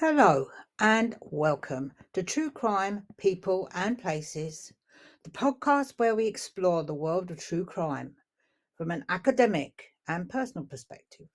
Hello 0.00 0.48
and 0.78 1.14
welcome 1.20 1.92
to 2.14 2.22
True 2.22 2.50
Crime 2.50 3.02
People 3.18 3.68
and 3.74 3.98
Places, 3.98 4.72
the 5.24 5.30
podcast 5.30 5.92
where 5.98 6.14
we 6.14 6.26
explore 6.26 6.82
the 6.84 6.94
world 6.94 7.30
of 7.30 7.38
true 7.38 7.66
crime 7.66 8.14
from 8.78 8.90
an 8.90 9.04
academic 9.10 9.92
and 10.08 10.30
personal 10.30 10.64
perspective. 10.64 11.26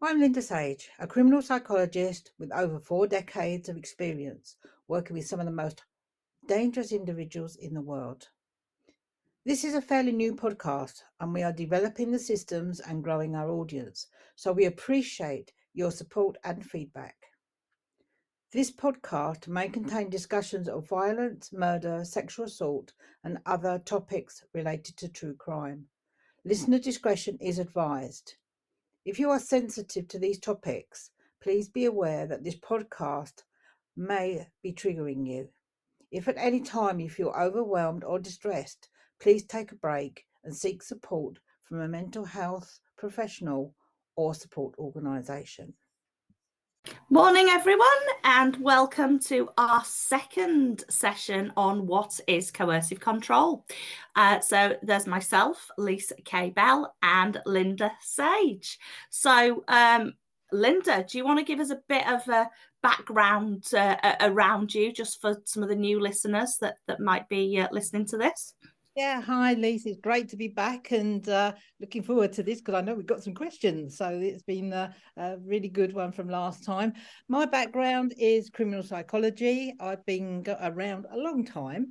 I'm 0.00 0.20
Linda 0.20 0.40
Sage, 0.40 0.88
a 0.98 1.06
criminal 1.06 1.42
psychologist 1.42 2.32
with 2.38 2.50
over 2.50 2.80
four 2.80 3.06
decades 3.06 3.68
of 3.68 3.76
experience 3.76 4.56
working 4.88 5.14
with 5.14 5.26
some 5.26 5.40
of 5.40 5.44
the 5.44 5.52
most 5.52 5.84
dangerous 6.48 6.92
individuals 6.92 7.56
in 7.56 7.74
the 7.74 7.82
world. 7.82 8.26
This 9.44 9.64
is 9.64 9.74
a 9.74 9.82
fairly 9.82 10.12
new 10.12 10.34
podcast 10.34 11.02
and 11.20 11.34
we 11.34 11.42
are 11.42 11.52
developing 11.52 12.10
the 12.10 12.18
systems 12.18 12.80
and 12.80 13.04
growing 13.04 13.34
our 13.36 13.50
audience, 13.50 14.06
so 14.34 14.50
we 14.50 14.64
appreciate 14.64 15.52
your 15.74 15.90
support 15.90 16.38
and 16.42 16.64
feedback. 16.64 17.16
This 18.56 18.70
podcast 18.70 19.48
may 19.48 19.64
mm-hmm. 19.64 19.82
contain 19.84 20.08
discussions 20.08 20.66
of 20.66 20.88
violence, 20.88 21.52
murder, 21.52 22.06
sexual 22.06 22.46
assault, 22.46 22.94
and 23.22 23.36
other 23.44 23.78
topics 23.78 24.46
related 24.54 24.96
to 24.96 25.10
true 25.10 25.34
crime. 25.34 25.88
Mm-hmm. 26.40 26.48
Listener 26.48 26.78
discretion 26.78 27.36
is 27.38 27.58
advised. 27.58 28.36
If 29.04 29.18
you 29.18 29.28
are 29.28 29.38
sensitive 29.38 30.08
to 30.08 30.18
these 30.18 30.40
topics, 30.40 31.10
please 31.42 31.68
be 31.68 31.84
aware 31.84 32.26
that 32.26 32.44
this 32.44 32.56
podcast 32.56 33.42
may 33.94 34.48
be 34.62 34.72
triggering 34.72 35.26
you. 35.26 35.50
If 36.10 36.26
at 36.26 36.38
any 36.38 36.62
time 36.62 36.98
you 36.98 37.10
feel 37.10 37.34
overwhelmed 37.38 38.04
or 38.04 38.18
distressed, 38.18 38.88
please 39.20 39.44
take 39.44 39.70
a 39.70 39.76
break 39.76 40.24
and 40.44 40.56
seek 40.56 40.82
support 40.82 41.40
from 41.62 41.82
a 41.82 41.88
mental 41.88 42.24
health 42.24 42.80
professional 42.96 43.74
or 44.16 44.32
support 44.32 44.74
organisation. 44.78 45.74
Morning, 47.08 47.46
everyone, 47.48 47.86
and 48.24 48.56
welcome 48.56 49.18
to 49.20 49.48
our 49.56 49.82
second 49.84 50.84
session 50.90 51.52
on 51.56 51.86
what 51.86 52.18
is 52.26 52.50
coercive 52.50 53.00
control. 53.00 53.64
Uh, 54.16 54.40
so 54.40 54.76
there's 54.82 55.06
myself, 55.06 55.70
Lise 55.78 56.12
Kaye 56.24 56.50
Bell, 56.50 56.94
and 57.02 57.40
Linda 57.46 57.92
Sage. 58.00 58.78
So, 59.10 59.64
um, 59.68 60.14
Linda, 60.52 61.04
do 61.08 61.18
you 61.18 61.24
want 61.24 61.38
to 61.38 61.44
give 61.44 61.60
us 61.60 61.70
a 61.70 61.80
bit 61.88 62.06
of 62.08 62.26
a 62.28 62.50
background 62.82 63.64
uh, 63.74 63.96
around 64.20 64.74
you, 64.74 64.92
just 64.92 65.20
for 65.20 65.40
some 65.44 65.62
of 65.62 65.68
the 65.68 65.76
new 65.76 66.00
listeners 66.00 66.56
that 66.60 66.76
that 66.86 67.00
might 67.00 67.28
be 67.28 67.60
uh, 67.60 67.68
listening 67.72 68.06
to 68.06 68.16
this? 68.16 68.54
Yeah, 68.96 69.20
hi, 69.20 69.52
Lisa. 69.52 69.90
It's 69.90 70.00
great 70.00 70.30
to 70.30 70.38
be 70.38 70.48
back 70.48 70.90
and 70.90 71.28
uh, 71.28 71.52
looking 71.80 72.02
forward 72.02 72.32
to 72.32 72.42
this 72.42 72.62
because 72.62 72.76
I 72.76 72.80
know 72.80 72.94
we've 72.94 73.04
got 73.04 73.22
some 73.22 73.34
questions. 73.34 73.94
So 73.98 74.08
it's 74.22 74.42
been 74.42 74.72
a, 74.72 74.94
a, 75.18 75.36
really 75.36 75.68
good 75.68 75.92
one 75.92 76.12
from 76.12 76.30
last 76.30 76.64
time. 76.64 76.94
My 77.28 77.44
background 77.44 78.14
is 78.18 78.48
criminal 78.48 78.82
psychology. 78.82 79.74
I've 79.80 80.04
been 80.06 80.46
around 80.62 81.04
a 81.12 81.18
long 81.18 81.44
time, 81.44 81.88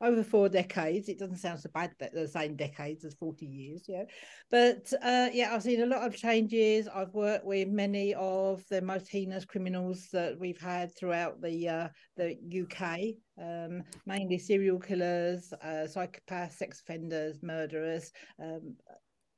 over 0.00 0.24
four 0.24 0.48
decades. 0.48 1.10
It 1.10 1.18
doesn't 1.18 1.36
sound 1.36 1.60
so 1.60 1.68
bad 1.74 1.92
that 2.00 2.14
the 2.14 2.26
same 2.26 2.56
decades 2.56 3.04
as 3.04 3.12
40 3.16 3.44
years, 3.44 3.84
yeah. 3.86 4.04
But 4.50 4.90
uh, 5.02 5.28
yeah, 5.34 5.54
I've 5.54 5.62
seen 5.62 5.82
a 5.82 5.86
lot 5.86 6.06
of 6.06 6.16
changes. 6.16 6.88
I've 6.88 7.12
worked 7.12 7.44
with 7.44 7.68
many 7.68 8.14
of 8.14 8.62
the 8.70 8.80
most 8.80 9.10
heinous 9.10 9.44
criminals 9.44 10.08
that 10.14 10.40
we've 10.40 10.60
had 10.60 10.96
throughout 10.96 11.42
the 11.42 11.68
uh, 11.68 11.88
the 12.16 12.34
UK 12.62 13.16
um, 13.40 13.82
mainly 14.06 14.38
serial 14.38 14.78
killers, 14.78 15.52
uh, 15.62 15.86
psychopaths, 15.86 16.52
sex 16.52 16.80
offenders, 16.80 17.42
murderers. 17.42 18.12
Um, 18.42 18.76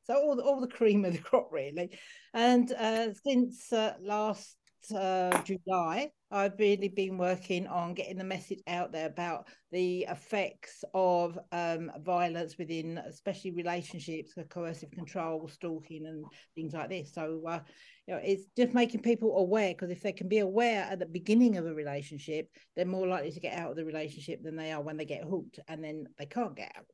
so 0.05 0.15
all 0.15 0.37
the, 0.37 0.43
all 0.43 0.61
the 0.61 0.69
cream 0.69 1.05
of 1.05 1.13
the 1.13 1.19
crop, 1.29 1.49
really. 1.53 1.91
And 2.35 2.73
uh, 2.73 3.13
since 3.27 3.73
uh, 3.73 3.95
last 4.01 4.57
uh, 4.95 5.43
July, 5.43 6.11
I've 6.31 6.59
really 6.59 6.89
been 6.89 7.17
working 7.17 7.67
on 7.67 7.95
getting 7.95 8.19
the 8.19 8.25
message 8.25 8.61
out 8.67 8.93
there 8.93 9.07
about 9.07 9.48
the 9.73 10.07
effects 10.11 10.84
of 10.93 11.39
um, 11.53 11.91
violence 12.03 12.59
within, 12.59 12.98
especially 12.98 13.53
relationships, 13.53 14.34
coercive 14.50 14.91
control, 14.91 15.49
stalking, 15.49 16.06
and 16.06 16.25
things 16.55 16.75
like 16.75 16.91
this. 16.91 17.15
So, 17.15 17.43
uh, 17.47 17.61
you 18.06 18.15
know, 18.15 18.21
it's 18.22 18.44
just 18.56 18.75
making 18.75 19.00
people 19.00 19.39
aware 19.39 19.71
because 19.71 19.91
if 19.91 20.03
they 20.03 20.12
can 20.12 20.28
be 20.28 20.39
aware 20.39 20.83
at 20.83 20.99
the 20.99 21.06
beginning 21.06 21.56
of 21.56 21.66
a 21.66 21.75
relationship, 21.75 22.50
they're 22.77 22.84
more 22.84 23.06
likely 23.06 23.33
to 23.33 23.41
get 23.41 23.59
out 23.59 23.71
of 23.71 23.77
the 23.77 23.84
relationship 23.84 24.43
than 24.43 24.56
they 24.56 24.72
are 24.72 24.83
when 24.83 24.99
they 24.99 25.06
get 25.06 25.25
hooked 25.25 25.60
and 25.69 25.83
then 25.83 26.06
they 26.19 26.27
can't 26.27 26.56
get 26.56 26.72
out, 26.77 26.84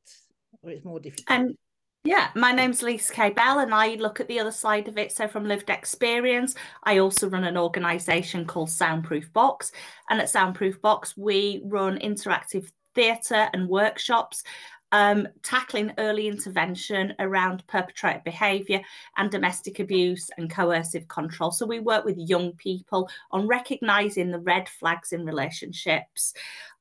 or 0.61 0.69
it's 0.69 0.85
more 0.85 0.99
difficult. 0.99 1.39
And 1.39 1.57
yeah, 2.05 2.29
my 2.35 2.51
name's 2.51 2.83
Lise 2.83 3.09
Kaye 3.09 3.31
Bell, 3.31 3.59
and 3.59 3.73
I 3.73 3.95
look 3.95 4.19
at 4.19 4.27
the 4.27 4.39
other 4.39 4.51
side 4.51 4.87
of 4.87 4.97
it. 4.97 5.11
So, 5.11 5.27
from 5.27 5.47
lived 5.47 5.71
experience, 5.71 6.53
I 6.83 6.99
also 6.99 7.27
run 7.27 7.43
an 7.43 7.57
organisation 7.57 8.45
called 8.45 8.69
Soundproof 8.69 9.33
Box. 9.33 9.71
And 10.09 10.21
at 10.21 10.29
Soundproof 10.29 10.79
Box, 10.81 11.17
we 11.17 11.61
run 11.65 11.97
interactive 11.99 12.71
theatre 12.93 13.49
and 13.53 13.67
workshops 13.67 14.43
um, 14.91 15.27
tackling 15.43 15.91
early 15.97 16.27
intervention 16.27 17.13
around 17.19 17.65
perpetrator 17.67 18.21
behaviour 18.23 18.79
and 19.17 19.29
domestic 19.29 19.79
abuse 19.79 20.29
and 20.37 20.49
coercive 20.49 21.07
control. 21.07 21.51
So 21.51 21.65
we 21.65 21.79
work 21.79 22.05
with 22.05 22.17
young 22.17 22.53
people 22.53 23.09
on 23.31 23.47
recognising 23.47 24.31
the 24.31 24.39
red 24.39 24.69
flags 24.69 25.11
in 25.11 25.25
relationships. 25.25 26.33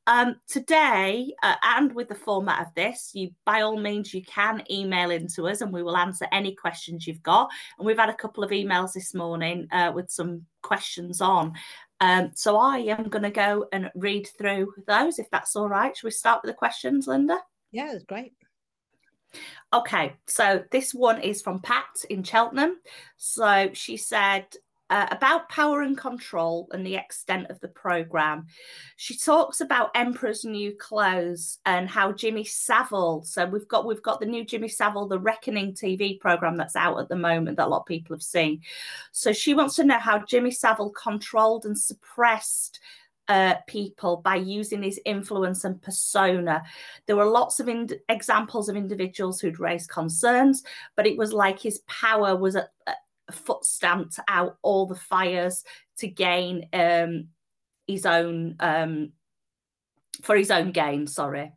Um, 0.06 0.37
today, 0.47 1.32
uh, 1.42 1.54
and 1.62 1.94
with 1.94 2.09
the 2.09 2.15
format 2.15 2.60
of 2.60 2.75
this, 2.75 3.10
you 3.15 3.31
by 3.47 3.62
all 3.62 3.78
means 3.78 4.12
you 4.12 4.22
can 4.22 4.62
email 4.70 5.10
into 5.10 5.48
us, 5.48 5.62
and 5.62 5.72
we 5.72 5.82
will 5.82 5.97
answer 5.97 6.26
any 6.31 6.54
questions 6.54 7.06
you've 7.06 7.22
got. 7.22 7.48
And 7.78 7.87
we've 7.87 7.98
had 7.98 8.10
a 8.10 8.15
couple 8.15 8.44
of 8.44 8.50
emails 8.50 8.92
this 8.92 9.15
morning 9.15 9.66
uh, 9.72 9.92
with 9.94 10.10
some 10.10 10.44
questions 10.62 11.20
on. 11.20 11.54
Um, 12.00 12.32
so 12.34 12.59
I 12.59 12.78
am 12.78 13.09
going 13.09 13.22
to 13.22 13.31
go 13.31 13.66
and 13.72 13.91
read 13.94 14.28
through 14.37 14.75
those, 14.87 15.19
if 15.19 15.31
that's 15.31 15.56
all 15.56 15.69
right. 15.69 15.97
Should 15.97 16.06
we 16.06 16.10
start 16.10 16.42
with 16.42 16.50
the 16.50 16.56
questions, 16.56 17.06
Linda? 17.06 17.38
Yeah, 17.72 17.92
it's 17.92 18.04
great. 18.04 18.34
Okay, 19.72 20.15
so 20.26 20.62
this 20.71 20.92
one 20.92 21.21
is 21.22 21.42
from 21.42 21.60
Pat 21.60 21.86
in 22.10 22.22
Cheltenham. 22.22 22.76
So 23.16 23.71
she 23.72 23.97
said 23.97 24.47
uh, 24.91 25.06
about 25.11 25.49
power 25.49 25.83
and 25.83 25.97
control 25.97 26.69
and 26.72 26.87
the 26.87 26.97
extent 26.97 27.49
of 27.50 27.59
the 27.61 27.69
program. 27.69 28.47
She 28.97 29.17
talks 29.17 29.61
about 29.61 29.91
Emperor's 29.95 30.45
New 30.45 30.77
Clothes 30.77 31.59
and 31.65 31.89
how 31.89 32.12
Jimmy 32.12 32.45
Savile. 32.45 33.22
So 33.25 33.47
we've 33.47 33.69
got 33.69 33.87
we've 33.87 34.03
got 34.03 34.21
the 34.21 34.27
new 34.27 34.45
Jimmy 34.45 34.69
Savile, 34.69 35.09
the 35.09 35.19
Reckoning 35.19 35.72
TV 35.72 36.21
program 36.21 36.56
that's 36.56 36.77
out 36.77 36.99
at 36.99 37.09
the 37.09 37.17
moment 37.17 37.56
that 37.56 37.67
a 37.67 37.69
lot 37.69 37.81
of 37.81 37.87
people 37.87 38.15
have 38.15 38.22
seen. 38.22 38.61
So 39.12 39.33
she 39.33 39.55
wants 39.55 39.77
to 39.77 39.84
know 39.84 39.99
how 39.99 40.19
Jimmy 40.19 40.50
Savile 40.50 40.91
controlled 40.91 41.65
and 41.65 41.78
suppressed 41.78 42.81
uh, 43.28 43.55
people 43.66 44.19
by 44.19 44.37
using 44.37 44.83
his 44.83 45.01
influence 45.05 45.65
and 45.65 45.81
persona. 45.81 46.62
There 47.06 47.16
were 47.16 47.25
lots 47.25 47.59
of 47.61 47.69
in- 47.69 47.89
examples 48.09 48.69
of 48.69 48.77
individuals 48.77 49.41
who'd 49.41 49.61
raised 49.61 49.89
concerns, 49.89 50.62
but 50.97 51.06
it 51.06 51.16
was 51.16 51.33
like 51.33 51.59
his 51.59 51.78
power 51.87 52.37
was 52.37 52.55
a, 52.55 52.69
foot 53.32 53.64
stamped 53.64 54.18
out 54.28 54.56
all 54.62 54.86
the 54.86 54.94
fires 54.94 55.64
to 55.98 56.08
gain 56.08 56.68
um, 56.72 57.28
his 57.86 58.06
own 58.06 58.56
um, 58.60 59.12
for 60.22 60.36
his 60.36 60.50
own 60.50 60.72
gain. 60.72 61.06
Sorry. 61.06 61.52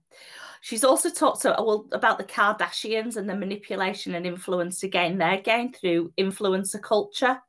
She's 0.62 0.84
also 0.84 1.10
talked 1.10 1.44
to, 1.44 1.56
well 1.60 1.88
about 1.92 2.18
the 2.18 2.24
Kardashians 2.24 3.16
and 3.16 3.30
the 3.30 3.36
manipulation 3.36 4.16
and 4.16 4.26
influence 4.26 4.80
to 4.80 4.88
gain 4.88 5.18
their 5.18 5.38
gain 5.38 5.72
through 5.72 6.12
influencer 6.18 6.82
culture. 6.82 7.40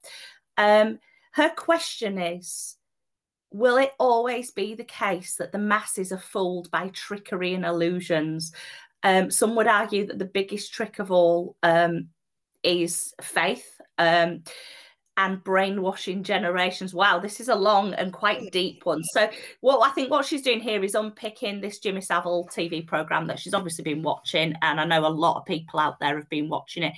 Um, 0.57 0.99
her 1.33 1.51
question 1.51 2.19
is 2.19 2.77
will 3.51 3.79
it 3.79 3.93
always 3.99 4.51
be 4.51 4.75
the 4.75 4.85
case 4.85 5.37
that 5.37 5.53
the 5.53 5.59
masses 5.59 6.13
are 6.13 6.19
fooled 6.19 6.71
by 6.71 6.89
trickery 6.89 7.55
and 7.55 7.65
illusions? 7.65 8.53
Um, 9.03 9.31
some 9.31 9.55
would 9.57 9.67
argue 9.67 10.07
that 10.07 10.19
the 10.19 10.25
biggest 10.25 10.73
trick 10.73 10.99
of 10.99 11.11
all 11.11 11.57
um, 11.63 12.09
is 12.63 13.15
faith. 13.23 13.78
Um, 13.99 14.43
and 15.19 15.43
brainwashing 15.43 16.23
generations. 16.23 16.95
Wow, 16.95 17.19
this 17.19 17.41
is 17.41 17.49
a 17.49 17.55
long 17.55 17.93
and 17.95 18.13
quite 18.13 18.53
deep 18.53 18.87
one. 18.87 19.03
So, 19.03 19.29
what 19.61 19.85
I 19.85 19.93
think 19.93 20.11
what 20.11 20.25
she's 20.25 20.43
doing 20.43 20.61
here 20.61 20.83
is 20.85 20.95
unpicking 20.95 21.61
this 21.61 21.81
Jimmy 21.81 22.01
Savile 22.01 22.49
TV 22.55 22.87
program 22.87 23.27
that 23.27 23.41
she's 23.41 23.53
obviously 23.53 23.83
been 23.83 24.05
watching, 24.05 24.55
and 24.63 24.81
I 24.81 24.85
know 24.85 25.05
a 25.05 25.09
lot 25.09 25.37
of 25.37 25.45
people 25.45 25.81
out 25.81 25.99
there 25.99 26.17
have 26.17 26.29
been 26.31 26.49
watching 26.49 26.85
it. 26.85 26.95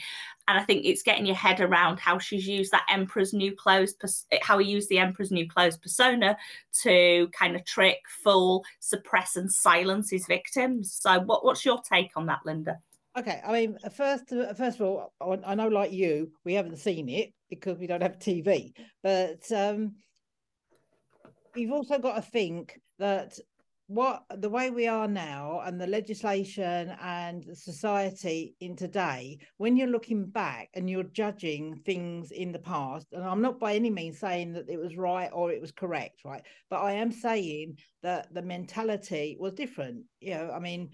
And 0.49 0.58
I 0.58 0.64
think 0.64 0.85
it's 0.85 1.02
getting 1.02 1.26
your 1.26 1.37
head 1.37 1.61
around 1.61 1.99
how 1.99 2.19
she's 2.19 2.47
used 2.47 2.73
that 2.73 2.87
Emperor's 2.91 3.32
New 3.32 3.55
Clothes, 3.55 3.94
how 4.43 4.58
he 4.58 4.69
used 4.69 4.88
the 4.88 4.99
Emperor's 4.99 5.31
New 5.31 5.49
Clothes 5.49 5.79
persona 5.79 6.37
to 6.82 7.29
kind 7.29 7.56
of 7.56 7.64
trick, 7.64 8.00
fool, 8.23 8.64
suppress, 8.81 9.37
and 9.37 9.50
silence 9.50 10.11
his 10.11 10.26
victims. 10.26 10.93
So, 10.93 11.20
what, 11.20 11.43
what's 11.43 11.64
your 11.64 11.81
take 11.81 12.11
on 12.17 12.26
that, 12.26 12.41
Linda? 12.44 12.81
Okay, 13.19 13.41
I 13.45 13.53
mean, 13.53 13.77
first, 13.93 14.29
first 14.57 14.81
of 14.81 14.83
all, 14.83 15.12
I 15.45 15.55
know, 15.57 15.69
like 15.69 15.93
you, 15.93 16.31
we 16.45 16.55
haven't 16.55 16.79
seen 16.79 17.09
it 17.09 17.33
because 17.49 17.77
we 17.79 17.89
don't 17.89 18.03
have 18.03 18.19
TV, 18.19 18.73
but 19.03 19.51
um, 19.51 19.97
you've 21.57 21.73
also 21.73 21.99
got 21.99 22.15
to 22.17 22.23
think 22.23 22.79
that 22.99 23.37
what 23.89 24.23
the 24.37 24.49
way 24.49 24.71
we 24.71 24.87
are 24.87 25.09
now 25.09 25.61
and 25.65 25.81
the 25.81 25.87
legislation 25.89 26.95
and 27.03 27.45
society 27.55 28.55
in 28.61 28.77
today 28.77 29.37
when 29.57 29.77
you're 29.77 29.89
looking 29.89 30.27
back 30.27 30.69
and 30.75 30.89
you're 30.89 31.03
judging 31.03 31.75
things 31.85 32.31
in 32.31 32.53
the 32.53 32.59
past 32.61 33.09
and 33.11 33.25
i'm 33.25 33.43
not 33.43 33.59
by 33.59 33.75
any 33.75 33.91
means 33.91 34.21
saying 34.21 34.53
that 34.53 34.69
it 34.69 34.79
was 34.79 34.97
right 34.97 35.31
or 35.33 35.51
it 35.51 35.61
was 35.61 35.73
correct 35.73 36.21
right? 36.25 36.43
But 36.71 36.83
i 36.83 36.93
am 36.93 37.11
saying 37.11 37.79
that 38.05 38.33
the 38.33 38.43
mentality 38.43 39.37
was 39.41 39.55
different 39.55 40.05
you 40.21 40.35
know 40.35 40.53
i 40.55 40.61
mean 40.61 40.91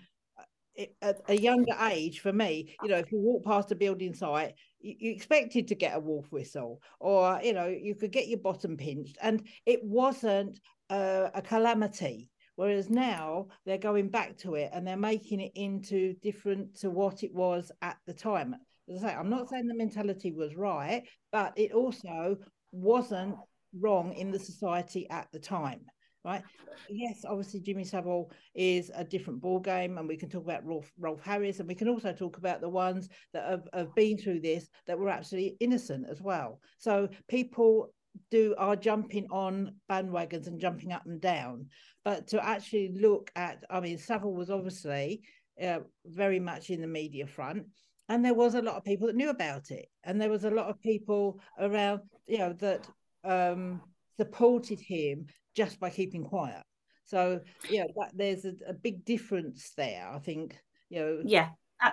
at 1.03 1.21
a 1.29 1.35
younger 1.35 1.75
age 1.91 2.21
for 2.21 2.33
me 2.33 2.75
you 2.83 2.89
know 2.89 2.97
if 2.97 3.11
you 3.11 3.19
walk 3.19 3.45
past 3.45 3.73
a 3.73 3.75
building 3.75 4.15
site 4.15 4.55
you, 4.81 4.95
you 4.99 5.13
expected 5.13 5.69
to 5.69 5.75
get 5.75 5.97
a 5.97 6.01
wolf 6.01 6.31
whistle 6.31 6.81
or 7.01 7.41
you 7.43 7.53
know 7.53 7.67
you 7.67 7.95
could 7.95 8.13
get 8.13 8.29
your 8.29 8.39
bottom 8.39 8.77
pinched 8.77 9.17
and 9.23 9.47
it 9.65 9.83
wasn't 9.83 10.61
a 10.91 11.43
calamity 11.45 12.31
Whereas 12.57 12.89
now 12.89 13.49
they're 13.65 13.79
going 13.79 14.09
back 14.09 14.39
to 14.39 14.55
it 14.55 14.71
and 14.73 14.87
they're 14.87 14.97
making 14.97 15.41
it 15.41 15.53
into 15.55 16.15
different 16.23 16.75
to 16.81 16.91
what 16.91 17.23
it 17.23 17.33
was 17.33 17.71
at 17.83 17.99
the 18.07 18.15
time. 18.15 18.57
As 18.89 19.05
I 19.05 19.09
say, 19.09 19.15
I'm 19.15 19.29
not 19.29 19.49
saying 19.49 19.67
the 19.67 19.75
mentality 19.75 20.33
was 20.33 20.57
right, 20.57 21.03
but 21.33 21.53
it 21.57 21.73
also 21.73 22.39
wasn't 22.73 23.37
wrong 23.79 24.15
in 24.15 24.31
the 24.31 24.39
society 24.39 25.09
at 25.11 25.29
the 25.33 25.39
time. 25.39 25.81
Right. 26.27 26.43
Yes, 26.91 27.25
obviously 27.25 27.61
Jimmy 27.61 27.85
Savile 27.85 28.33
is 28.55 28.91
a 28.97 29.05
different 29.05 29.41
ball 29.41 29.61
game, 29.61 29.97
and 29.97 30.09
we 30.09 30.17
can 30.17 30.29
talk 30.29 30.43
about 30.43 30.67
Rolf, 30.67 30.91
Rolf 30.99 31.21
Harris, 31.23 31.61
and 31.61 31.69
we 31.69 31.75
can 31.77 31.89
also 31.89 32.13
talk 32.13 32.37
about 32.37 32.61
the 32.61 32.69
ones 32.69 33.09
that 33.33 33.49
have, 33.49 33.69
have 33.73 33.95
been 33.95 34.19
through 34.19 34.41
this 34.41 34.69
that 34.89 34.99
were 34.99 35.09
absolutely 35.09 35.57
innocent 35.61 36.05
as 36.11 36.21
well. 36.21 36.59
So 36.79 37.09
people 37.29 37.93
do 38.33 38.57
are 38.59 38.75
jumping 38.75 39.29
on 39.31 39.77
bandwagons 39.89 40.49
and 40.49 40.59
jumping 40.59 40.91
up 40.91 41.07
and 41.07 41.21
down, 41.21 41.67
but 42.05 42.27
to 42.29 42.45
actually 42.45 42.93
look 43.01 43.31
at, 43.37 43.63
I 43.71 43.79
mean, 43.79 43.97
Savile 43.97 44.35
was 44.35 44.51
obviously 44.51 45.23
uh, 45.63 45.81
very 46.05 46.41
much 46.41 46.71
in 46.71 46.81
the 46.81 46.89
media 46.89 47.29
front, 47.29 47.67
and 48.09 48.25
there 48.25 48.35
was 48.35 48.57
a 48.57 48.63
lot 48.63 48.75
of 48.75 48.85
people 48.85 49.07
that 49.07 49.17
knew 49.17 49.31
about 49.31 49.71
it, 49.71 49.87
and 50.03 50.21
there 50.21 50.31
was 50.31 50.45
a 50.45 50.51
lot 50.51 50.67
of 50.67 50.81
people 50.81 51.41
around, 51.61 52.01
you 52.27 52.39
know, 52.39 52.53
that 52.55 52.89
um, 53.23 53.81
supported 54.17 54.81
him 54.81 55.27
just 55.57 55.81
by 55.81 55.91
keeping 55.91 56.23
quiet. 56.23 56.63
So 57.07 57.41
yeah, 57.71 57.85
that, 57.97 58.13
there's 58.15 58.45
a, 58.45 58.55
a 58.69 58.73
big 58.73 59.05
difference 59.05 59.73
there. 59.77 60.09
I 60.13 60.19
think 60.19 60.57
you 60.91 61.01
know. 61.01 61.23
Yeah, 61.25 61.49
uh, 61.83 61.91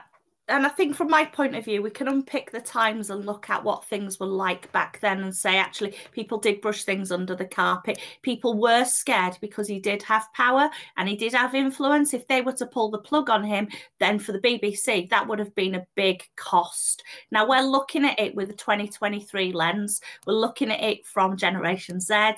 and 0.50 0.66
I 0.66 0.70
think 0.70 0.96
from 0.96 1.10
my 1.10 1.24
point 1.24 1.56
of 1.56 1.64
view, 1.64 1.82
we 1.82 1.90
can 1.90 2.10
unpick 2.10 2.52
the 2.52 2.60
times 2.60 3.10
and 3.10 3.26
look 3.26 3.50
at 3.50 3.64
what 3.64 3.86
things 3.86 4.20
were 4.20 4.26
like 4.26 4.70
back 4.74 5.00
then 5.00 5.24
and 5.24 5.34
say, 5.34 5.58
actually, 5.58 5.96
people 6.12 6.38
did 6.38 6.60
brush 6.60 6.84
things 6.84 7.14
under 7.14 7.34
the 7.34 7.46
carpet. 7.46 8.00
People 8.24 8.60
were 8.60 8.84
scared 8.84 9.38
because 9.40 9.70
he 9.70 9.80
did 9.80 10.04
have 10.04 10.28
power 10.34 10.70
and 10.98 11.08
he 11.08 11.16
did 11.16 11.32
have 11.32 11.56
influence. 11.56 12.14
If 12.14 12.28
they 12.28 12.42
were 12.42 12.52
to 12.54 12.66
pull 12.66 12.92
the 12.92 12.98
plug 12.98 13.30
on 13.30 13.46
him, 13.46 13.70
then 14.02 14.20
for 14.20 14.34
the 14.34 14.40
BBC, 14.40 15.10
that 15.12 15.26
would 15.30 15.40
have 15.40 15.56
been 15.56 15.76
a 15.76 15.88
big 15.96 16.24
cost. 16.36 17.04
Now 17.32 17.48
we're 17.48 17.62
looking 17.62 18.04
at 18.04 18.20
it 18.20 18.36
with 18.36 18.50
a 18.50 18.54
2023 18.54 19.54
lens. 19.54 20.02
We're 20.28 20.34
looking 20.34 20.72
at 20.72 20.84
it 20.84 21.06
from 21.06 21.38
Generation 21.38 22.02
Z. 22.02 22.34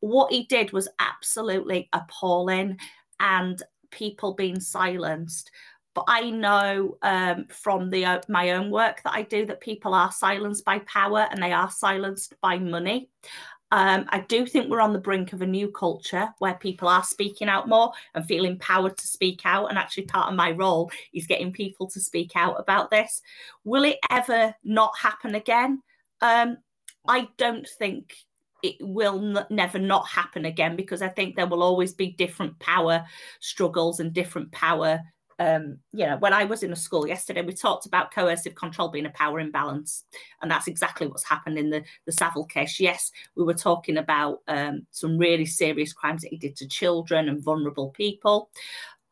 What 0.00 0.32
he 0.32 0.44
did 0.44 0.72
was 0.72 0.88
absolutely 0.98 1.88
appalling 1.92 2.78
and 3.20 3.62
people 3.90 4.34
being 4.34 4.60
silenced 4.60 5.50
but 5.94 6.04
I 6.06 6.30
know 6.30 6.96
um, 7.02 7.46
from 7.48 7.90
the 7.90 8.04
uh, 8.04 8.20
my 8.28 8.50
own 8.52 8.70
work 8.70 9.02
that 9.02 9.12
I 9.12 9.22
do 9.22 9.44
that 9.46 9.60
people 9.60 9.94
are 9.94 10.12
silenced 10.12 10.64
by 10.64 10.78
power 10.80 11.26
and 11.30 11.42
they 11.42 11.52
are 11.52 11.70
silenced 11.70 12.34
by 12.40 12.58
money. 12.58 13.08
Um, 13.72 14.06
I 14.08 14.20
do 14.20 14.46
think 14.46 14.68
we're 14.68 14.80
on 14.80 14.92
the 14.92 14.98
brink 14.98 15.32
of 15.32 15.42
a 15.42 15.46
new 15.46 15.68
culture 15.68 16.28
where 16.38 16.54
people 16.54 16.88
are 16.88 17.04
speaking 17.04 17.48
out 17.48 17.68
more 17.68 17.92
and 18.14 18.26
feeling 18.26 18.52
empowered 18.52 18.96
to 18.98 19.06
speak 19.06 19.42
out. 19.44 19.66
And 19.66 19.78
actually, 19.78 20.04
part 20.04 20.28
of 20.28 20.36
my 20.36 20.50
role 20.50 20.90
is 21.12 21.26
getting 21.26 21.52
people 21.52 21.88
to 21.88 22.00
speak 22.00 22.32
out 22.34 22.56
about 22.58 22.90
this. 22.90 23.22
Will 23.64 23.84
it 23.84 23.98
ever 24.10 24.54
not 24.64 24.92
happen 24.98 25.36
again? 25.36 25.82
Um, 26.20 26.58
I 27.06 27.28
don't 27.36 27.68
think 27.78 28.14
it 28.62 28.76
will 28.80 29.38
n- 29.38 29.46
never 29.50 29.78
not 29.78 30.06
happen 30.08 30.44
again 30.44 30.76
because 30.76 31.02
I 31.02 31.08
think 31.08 31.36
there 31.36 31.46
will 31.46 31.62
always 31.62 31.92
be 31.92 32.12
different 32.12 32.58
power 32.58 33.04
struggles 33.40 34.00
and 34.00 34.12
different 34.12 34.52
power 34.52 35.00
um, 35.40 35.78
you 35.94 36.04
know, 36.04 36.18
when 36.18 36.34
I 36.34 36.44
was 36.44 36.62
in 36.62 36.70
a 36.70 36.76
school 36.76 37.08
yesterday, 37.08 37.40
we 37.40 37.54
talked 37.54 37.86
about 37.86 38.12
coercive 38.12 38.54
control 38.54 38.90
being 38.90 39.06
a 39.06 39.10
power 39.10 39.40
imbalance, 39.40 40.04
and 40.42 40.50
that's 40.50 40.66
exactly 40.66 41.06
what's 41.06 41.24
happened 41.24 41.58
in 41.58 41.70
the 41.70 41.82
the 42.04 42.12
Savile 42.12 42.44
case. 42.44 42.78
Yes, 42.78 43.10
we 43.36 43.44
were 43.44 43.54
talking 43.54 43.96
about 43.96 44.40
um, 44.48 44.86
some 44.90 45.16
really 45.16 45.46
serious 45.46 45.94
crimes 45.94 46.20
that 46.20 46.28
he 46.28 46.36
did 46.36 46.56
to 46.56 46.68
children 46.68 47.26
and 47.26 47.42
vulnerable 47.42 47.88
people, 47.88 48.50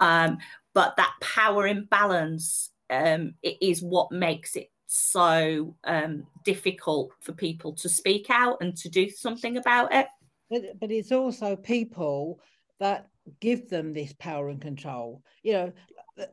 um, 0.01 0.37
but 0.75 0.97
that 0.99 1.15
power 1.23 1.67
imbalance 1.67 2.73
um, 2.91 3.33
is 3.43 3.83
what 3.83 4.13
makes 4.13 4.55
it 4.55 4.71
so 4.89 5.77
um, 5.85 6.27
difficult 6.45 7.11
for 7.21 7.33
people 7.33 7.75
to 7.75 7.89
speak 7.91 8.31
out 8.31 8.57
and 8.63 8.75
to 8.79 8.89
do 8.89 9.11
something 9.11 9.59
about 9.59 9.95
it. 9.95 10.07
But, 10.51 10.63
but 10.81 10.91
it's 10.91 11.13
also 11.13 11.57
people 11.57 12.41
that 12.81 13.07
give 13.41 13.69
them 13.69 13.93
this 13.93 14.15
power 14.15 14.49
and 14.49 14.61
control. 14.61 15.23
You 15.43 15.53
know, 15.53 15.73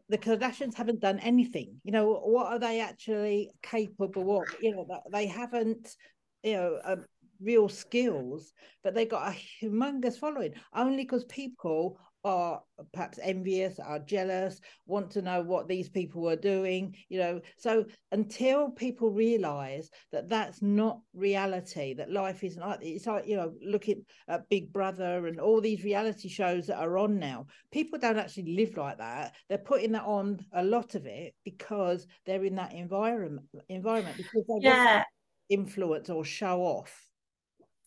the 0.07 0.17
Kardashians 0.17 0.73
haven't 0.73 1.01
done 1.01 1.19
anything. 1.19 1.81
You 1.83 1.91
know, 1.91 2.13
what 2.13 2.47
are 2.47 2.59
they 2.59 2.79
actually 2.79 3.51
capable 3.61 4.41
of? 4.41 4.47
You 4.61 4.73
know, 4.73 5.01
they 5.11 5.27
haven't, 5.27 5.93
you 6.41 6.53
know, 6.53 6.79
uh, 6.83 6.95
real 7.41 7.67
skills, 7.67 8.53
but 8.85 8.95
they 8.95 9.05
got 9.05 9.33
a 9.33 9.37
humongous 9.61 10.17
following 10.17 10.53
only 10.73 11.03
because 11.03 11.25
people 11.25 11.99
are 12.25 12.61
perhaps 12.91 13.19
envious, 13.21 13.79
are 13.79 13.99
jealous, 13.99 14.59
want 14.87 15.11
to 15.11 15.21
know 15.21 15.41
what 15.41 15.67
these 15.67 15.87
people 15.87 16.27
are 16.27 16.35
doing, 16.35 16.95
you 17.07 17.19
know. 17.19 17.39
So 17.57 17.85
until 18.11 18.71
people 18.71 19.11
realize 19.11 19.91
that 20.11 20.27
that's 20.27 20.61
not 20.61 20.99
reality, 21.13 21.93
that 21.93 22.11
life 22.11 22.43
isn't 22.43 22.59
like 22.59 22.79
it's 22.81 23.05
like, 23.05 23.27
you 23.27 23.37
know, 23.37 23.53
looking 23.61 24.03
at 24.27 24.49
Big 24.49 24.73
Brother 24.73 25.27
and 25.27 25.39
all 25.39 25.61
these 25.61 25.83
reality 25.83 26.27
shows 26.27 26.65
that 26.67 26.79
are 26.79 26.97
on 26.97 27.19
now, 27.19 27.45
people 27.71 27.99
don't 27.99 28.17
actually 28.17 28.55
live 28.55 28.75
like 28.75 28.97
that. 28.97 29.35
They're 29.47 29.59
putting 29.59 29.91
that 29.91 30.05
on 30.05 30.43
a 30.51 30.63
lot 30.63 30.95
of 30.95 31.05
it 31.05 31.35
because 31.45 32.07
they're 32.25 32.43
in 32.43 32.55
that 32.55 32.73
environment 32.73 33.45
environment 33.69 34.17
because 34.17 34.43
they 34.47 34.67
yeah. 34.67 35.03
influence 35.49 36.09
or 36.09 36.25
show 36.25 36.61
off. 36.61 37.05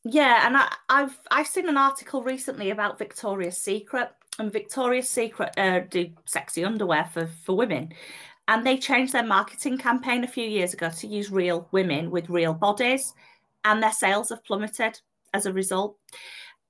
Yeah, 0.05 0.46
and 0.46 0.56
I, 0.56 0.73
I've 0.88 1.19
I've 1.31 1.49
seen 1.49 1.69
an 1.69 1.76
article 1.76 2.23
recently 2.23 2.70
about 2.70 2.99
Victoria's 2.99 3.58
Secret 3.58 4.11
and 4.38 4.52
Victoria's 4.52 5.08
Secret 5.08 5.50
uh, 5.58 5.81
do 5.81 6.11
sexy 6.25 6.64
underwear 6.64 7.05
for, 7.12 7.26
for 7.44 7.56
women. 7.56 7.93
And 8.46 8.67
they 8.67 8.79
changed 8.79 9.12
their 9.12 9.25
marketing 9.25 9.79
campaign 9.79 10.25
a 10.25 10.29
few 10.29 10.46
years 10.46 10.73
ago 10.73 10.90
to 10.90 11.06
use 11.06 11.31
real 11.31 11.69
women 11.70 12.11
with 12.11 12.31
real 12.31 12.55
bodies, 12.55 13.12
and 13.64 13.82
their 13.82 13.93
sales 13.93 14.31
have 14.31 14.44
plummeted 14.44 15.00
as 15.35 15.44
a 15.44 15.52
result. 15.52 15.96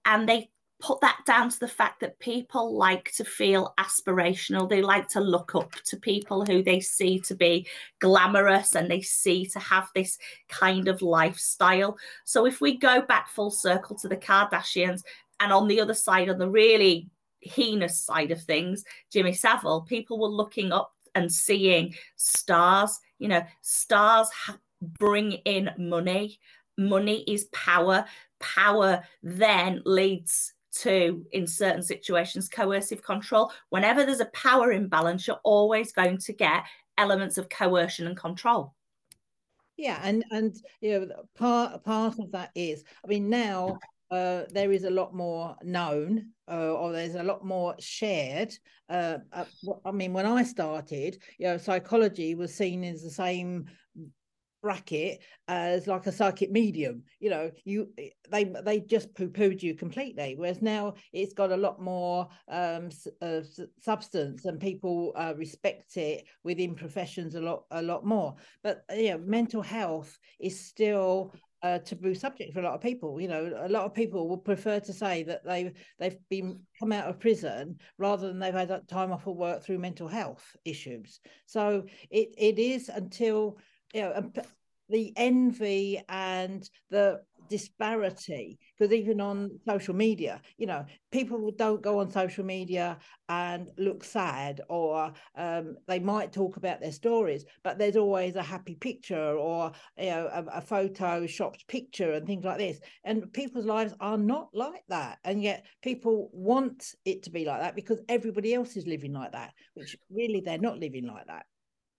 And 0.04 0.28
they 0.28 0.50
put 0.80 1.00
that 1.00 1.18
down 1.26 1.50
to 1.50 1.58
the 1.58 1.68
fact 1.68 2.00
that 2.00 2.18
people 2.20 2.76
like 2.76 3.12
to 3.12 3.25
feel 3.25 3.75
aspirational. 3.78 4.68
They 4.68 4.80
like 4.80 5.08
to 5.08 5.20
look 5.20 5.54
up 5.54 5.72
to 5.87 5.96
people 5.96 6.44
who 6.44 6.62
they 6.62 6.80
see 6.80 7.18
to 7.20 7.34
be 7.34 7.66
glamorous 8.00 8.75
and 8.75 8.88
they 8.88 9.00
see 9.00 9.46
to 9.46 9.58
have 9.58 9.88
this 9.94 10.18
kind 10.48 10.87
of 10.87 11.02
lifestyle. 11.02 11.98
So 12.25 12.46
if 12.46 12.60
we 12.60 12.76
go 12.76 13.02
back 13.02 13.28
full 13.28 13.50
circle 13.50 13.96
to 13.96 14.08
the 14.08 14.16
Kardashians, 14.16 15.02
and 15.40 15.52
on 15.52 15.68
the 15.68 15.80
other 15.80 15.94
side, 15.94 16.28
on 16.28 16.38
the 16.38 16.50
really 16.50 17.08
heinous 17.40 17.99
side 17.99 18.30
of 18.30 18.42
things, 18.42 18.85
Jimmy 19.12 19.33
Savile, 19.33 19.83
people 19.83 20.18
were 20.18 20.28
looking 20.28 20.73
up 20.73 20.92
and 21.14 21.33
seeing 21.33 21.95
stars. 22.16 22.99
You 23.18 23.28
know, 23.28 23.42
stars 23.62 24.28
bring 24.80 25.33
in 25.33 25.71
money. 25.76 26.38
Money 26.76 27.25
is 27.26 27.45
power. 27.47 28.04
Power 28.38 29.02
then 29.23 29.83
leads 29.85 30.54
to, 30.80 31.26
in 31.33 31.47
certain 31.47 31.83
situations, 31.83 32.49
coercive 32.49 33.02
control. 33.02 33.52
Whenever 33.71 34.04
there's 34.04 34.21
a 34.21 34.26
power 34.26 34.73
imbalance, 34.73 35.26
you're 35.26 35.40
always 35.42 35.92
going 35.92 36.18
to 36.18 36.33
get 36.33 36.64
elements 36.97 37.38
of 37.38 37.49
coercion 37.49 38.07
and 38.07 38.16
control. 38.16 38.75
Yeah, 39.76 40.00
and 40.02 40.25
and 40.30 40.57
you 40.80 41.07
know 41.07 41.28
part 41.37 41.85
part 41.85 42.18
of 42.18 42.33
that 42.33 42.50
is, 42.57 42.83
I 43.04 43.07
mean, 43.07 43.30
now 43.30 43.78
uh, 44.10 44.44
there 44.50 44.72
is 44.72 44.84
a 44.84 44.90
lot 44.90 45.14
more 45.14 45.56
known 45.62 46.30
uh, 46.50 46.72
or 46.72 46.92
there's 46.92 47.14
a 47.14 47.22
lot 47.22 47.44
more 47.44 47.74
shared. 47.78 48.54
Uh, 48.88 49.18
uh, 49.32 49.44
I 49.84 49.90
mean, 49.90 50.12
when 50.12 50.26
I 50.26 50.42
started, 50.44 51.18
you 51.38 51.46
know, 51.46 51.58
psychology 51.58 52.34
was 52.34 52.54
seen 52.54 52.84
as 52.84 53.02
the 53.02 53.10
same 53.10 53.66
bracket 54.60 55.22
as 55.46 55.86
like 55.86 56.06
a 56.08 56.12
psychic 56.12 56.50
medium 56.50 57.00
you 57.20 57.30
know 57.30 57.48
you 57.64 57.88
they 58.28 58.42
they 58.64 58.80
just 58.80 59.14
poo-pooed 59.14 59.62
you 59.62 59.72
completely 59.72 60.34
whereas 60.36 60.60
now 60.60 60.92
it's 61.12 61.32
got 61.32 61.52
a 61.52 61.56
lot 61.56 61.80
more 61.80 62.26
um 62.48 62.88
uh, 63.22 63.40
substance 63.80 64.46
and 64.46 64.58
people 64.58 65.12
uh, 65.14 65.32
respect 65.36 65.96
it 65.96 66.24
within 66.42 66.74
professions 66.74 67.36
a 67.36 67.40
lot 67.40 67.66
a 67.70 67.80
lot 67.80 68.04
more 68.04 68.34
but 68.64 68.84
know 69.12 69.18
mental 69.18 69.62
health 69.62 70.18
is 70.40 70.58
still 70.58 71.32
a 71.62 71.78
taboo 71.78 72.14
subject 72.14 72.52
for 72.52 72.60
a 72.60 72.62
lot 72.62 72.74
of 72.74 72.80
people. 72.80 73.20
You 73.20 73.28
know, 73.28 73.52
a 73.56 73.68
lot 73.68 73.84
of 73.84 73.94
people 73.94 74.28
would 74.28 74.44
prefer 74.44 74.80
to 74.80 74.92
say 74.92 75.22
that 75.24 75.44
they 75.44 75.72
they've 75.98 76.18
been 76.28 76.60
come 76.78 76.92
out 76.92 77.08
of 77.08 77.18
prison 77.18 77.78
rather 77.98 78.28
than 78.28 78.38
they've 78.38 78.54
had 78.54 78.88
time 78.88 79.12
off 79.12 79.26
of 79.26 79.36
work 79.36 79.62
through 79.62 79.78
mental 79.78 80.08
health 80.08 80.56
issues. 80.64 81.20
So 81.46 81.84
it 82.10 82.34
it 82.36 82.58
is 82.58 82.88
until 82.88 83.58
you 83.92 84.02
know 84.02 84.30
the 84.88 85.12
envy 85.16 86.02
and 86.08 86.68
the 86.90 87.20
disparity 87.49 88.59
because 88.78 88.93
even 88.93 89.21
on 89.21 89.50
social 89.67 89.95
media 89.95 90.40
you 90.57 90.67
know 90.67 90.85
people 91.11 91.50
don't 91.57 91.83
go 91.83 91.99
on 91.99 92.11
social 92.11 92.45
media 92.45 92.99
and 93.28 93.71
look 93.78 94.05
sad 94.05 94.61
or 94.69 95.12
um, 95.37 95.76
they 95.87 95.99
might 95.99 96.33
talk 96.33 96.57
about 96.57 96.81
their 96.81 96.93
stories 96.93 97.45
but 97.62 97.78
there's 97.78 97.97
always 97.97 98.37
a 98.37 98.43
happy 98.43 98.75
picture 98.75 99.37
or 99.37 99.73
you 99.99 100.11
know 100.11 100.28
a, 100.33 100.59
a 100.59 100.61
photo 100.61 101.26
shopped 101.26 101.67
picture 101.69 102.12
and 102.12 102.26
things 102.26 102.45
like 102.45 102.59
this. 102.59 102.81
And 103.05 103.33
people's 103.33 103.64
lives 103.64 103.95
are 104.00 104.19
not 104.19 104.49
like 104.52 104.85
that. 104.88 105.19
And 105.25 105.43
yet 105.43 105.67
people 105.83 106.31
want 106.33 106.95
it 107.05 107.23
to 107.25 107.31
be 107.31 107.45
like 107.45 107.61
that 107.61 107.75
because 107.75 108.00
everybody 108.09 108.55
else 108.55 108.76
is 108.76 108.87
living 108.87 109.12
like 109.12 109.33
that 109.33 109.52
which 109.75 109.97
really 110.11 110.40
they're 110.40 110.59
not 110.59 110.78
living 110.78 111.07
like 111.07 111.26
that 111.26 111.47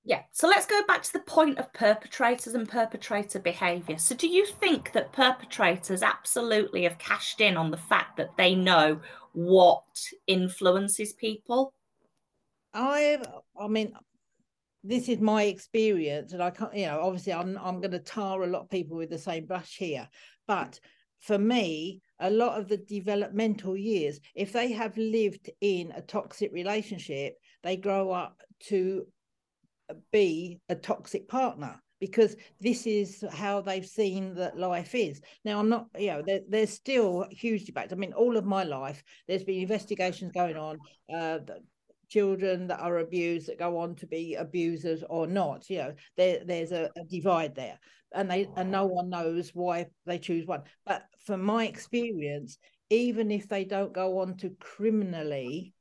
yeah. 0.03 0.22
So 0.32 0.48
let's 0.48 0.65
go 0.65 0.82
back 0.88 1.03
to 1.03 1.13
the 1.13 1.20
point 1.20 1.60
of 1.60 1.72
perpetrators 1.74 2.53
and 2.53 2.68
perpetrator 2.68 3.39
behaviour. 3.39 3.98
So, 3.98 4.15
do 4.15 4.27
you 4.27 4.46
think 4.46 4.91
that 4.94 5.12
perpetrators 5.12 6.01
absolutely 6.01 6.84
have 6.84 6.98
cashed 6.98 7.41
in 7.41 7.58
on 7.58 7.72
the 7.72 7.77
fact 7.77 8.18
that 8.18 8.38
they 8.38 8.56
know 8.56 9.01
what 9.34 9.84
influences 10.27 11.13
people? 11.13 11.74
I, 12.74 13.18
I 13.60 13.68
mean, 13.68 13.94
this 14.84 15.10
is 15.10 15.20
my 15.20 15.44
experience, 15.44 16.34
and 16.34 16.41
I 16.41 16.51
can't, 16.51 16.74
you 16.74 16.86
know, 16.86 17.01
obviously, 17.01 17.34
I'm 17.34 17.58
I'm 17.62 17.82
going 17.82 17.91
to 17.91 18.00
tar 18.00 18.41
a 18.44 18.48
lot 18.48 18.62
of 18.62 18.70
people 18.70 18.98
with 18.98 19.10
the 19.10 19.18
same 19.18 19.46
brush 19.46 19.75
here, 19.75 20.08
but 20.48 20.79
for 21.20 21.38
me, 21.38 22.01
a 22.22 22.29
lot 22.29 22.60
of 22.60 22.70
the 22.70 22.77
developmental 22.77 23.75
years, 23.75 24.20
if 24.36 24.53
they 24.53 24.72
have 24.72 24.98
lived 24.98 25.50
in 25.62 25.91
a 25.91 26.01
toxic 26.01 26.51
relationship, 26.53 27.36
they 27.63 27.75
grow 27.75 28.12
up 28.12 28.41
to 28.68 29.06
be 30.12 30.60
a 30.69 30.75
toxic 30.75 31.27
partner 31.27 31.81
because 32.00 32.36
this 32.62 32.88
is 32.88 33.24
how 33.31 33.62
they've 33.62 33.86
seen 33.86 34.34
that 34.36 34.58
life 34.58 34.96
is. 34.96 35.22
Now, 35.43 35.60
I'm 35.60 35.69
not, 35.69 35.88
you 35.98 36.08
know, 36.08 36.24
there, 36.25 36.41
there's 36.48 36.69
still 36.69 37.25
huge 37.29 37.65
debate. 37.65 37.91
I 37.91 37.96
mean, 37.96 38.13
all 38.13 38.38
of 38.38 38.46
my 38.46 38.63
life, 38.63 39.03
there's 39.27 39.43
been 39.43 39.62
investigations 39.62 40.31
going 40.31 40.55
on. 40.55 40.77
Uh, 41.13 41.39
children 42.10 42.67
that 42.67 42.79
are 42.79 43.00
abused 43.00 43.48
that 43.48 43.60
go 43.60 43.77
on 43.77 43.96
to 43.96 44.08
be 44.08 44.34
abusers 44.34 45.03
or 45.10 45.27
not 45.27 45.69
you 45.69 45.77
know 45.77 45.93
there, 46.17 46.39
there's 46.43 46.72
a, 46.72 46.89
a 46.98 47.03
divide 47.08 47.53
there 47.53 47.79
and 48.13 48.29
they 48.29 48.50
and 48.58 48.72
no 48.72 48.86
one 48.88 49.10
knows 49.10 49.51
why 49.53 49.86
they 50.08 50.17
choose 50.17 50.48
one 50.48 50.63
but 50.88 51.03
from 51.24 51.41
my 51.41 51.67
experience 51.67 52.58
even 52.89 53.29
if 53.29 53.48
they 53.48 53.63
don't 53.63 53.93
go 53.93 54.17
on 54.19 54.36
to 54.36 54.50
criminally 54.60 55.72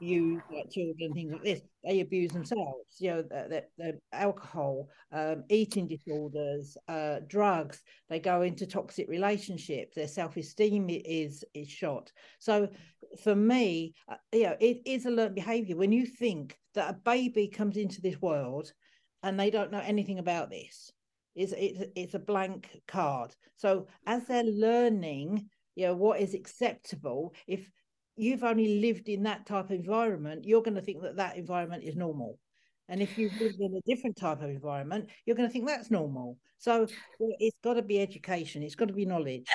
use 0.00 0.40
like 0.50 0.70
children 0.70 1.12
things 1.12 1.32
like 1.32 1.42
this 1.42 1.60
they 1.88 2.00
abuse 2.00 2.30
themselves 2.32 2.96
you 2.98 3.10
know 3.10 3.22
the, 3.22 3.46
the, 3.48 3.64
the 3.78 3.98
alcohol 4.12 4.88
um, 5.12 5.42
eating 5.48 5.88
disorders 5.88 6.76
uh, 6.88 7.20
drugs 7.28 7.82
they 8.10 8.18
go 8.18 8.42
into 8.42 8.66
toxic 8.66 9.08
relationships 9.08 9.94
their 9.96 10.08
self-esteem 10.08 10.88
is 10.90 11.44
is 11.54 11.68
shot. 11.68 12.12
So 12.38 12.68
for 13.22 13.34
me 13.34 13.94
uh, 14.08 14.16
you 14.32 14.44
know 14.44 14.56
it 14.60 14.82
is 14.84 15.06
a 15.06 15.10
learned 15.10 15.34
behavior. 15.34 15.76
When 15.76 15.92
you 15.92 16.04
think 16.06 16.58
that 16.74 16.90
a 16.90 16.98
baby 17.04 17.48
comes 17.48 17.76
into 17.76 18.02
this 18.02 18.20
world 18.20 18.72
and 19.22 19.40
they 19.40 19.50
don't 19.50 19.72
know 19.72 19.82
anything 19.84 20.18
about 20.18 20.50
this 20.50 20.92
it's, 21.34 21.52
it's, 21.56 21.90
it's 21.94 22.14
a 22.14 22.18
blank 22.18 22.68
card. 22.88 23.34
So 23.56 23.86
as 24.06 24.26
they're 24.26 24.44
learning 24.44 25.48
you 25.74 25.86
know 25.86 25.94
what 25.94 26.20
is 26.20 26.34
acceptable 26.34 27.32
if 27.46 27.70
you've 28.18 28.44
only 28.44 28.80
lived 28.80 29.08
in 29.08 29.22
that 29.24 29.46
type 29.46 29.66
of 29.66 29.70
environment, 29.72 30.44
you're 30.44 30.62
going 30.62 30.74
to 30.74 30.82
think 30.82 31.02
that 31.02 31.16
that 31.16 31.36
environment 31.36 31.84
is 31.84 31.96
normal. 31.96 32.38
And 32.88 33.02
if 33.02 33.18
you've 33.18 33.38
lived 33.40 33.60
in 33.60 33.74
a 33.74 33.80
different 33.82 34.16
type 34.16 34.42
of 34.42 34.50
environment, 34.50 35.08
you're 35.26 35.36
going 35.36 35.48
to 35.48 35.52
think 35.52 35.66
that's 35.66 35.90
normal. 35.90 36.38
So 36.58 36.86
it's 37.20 37.56
got 37.62 37.74
to 37.74 37.82
be 37.82 38.00
education, 38.00 38.62
it's 38.62 38.74
got 38.74 38.88
to 38.88 38.94
be 38.94 39.04
knowledge. 39.04 39.46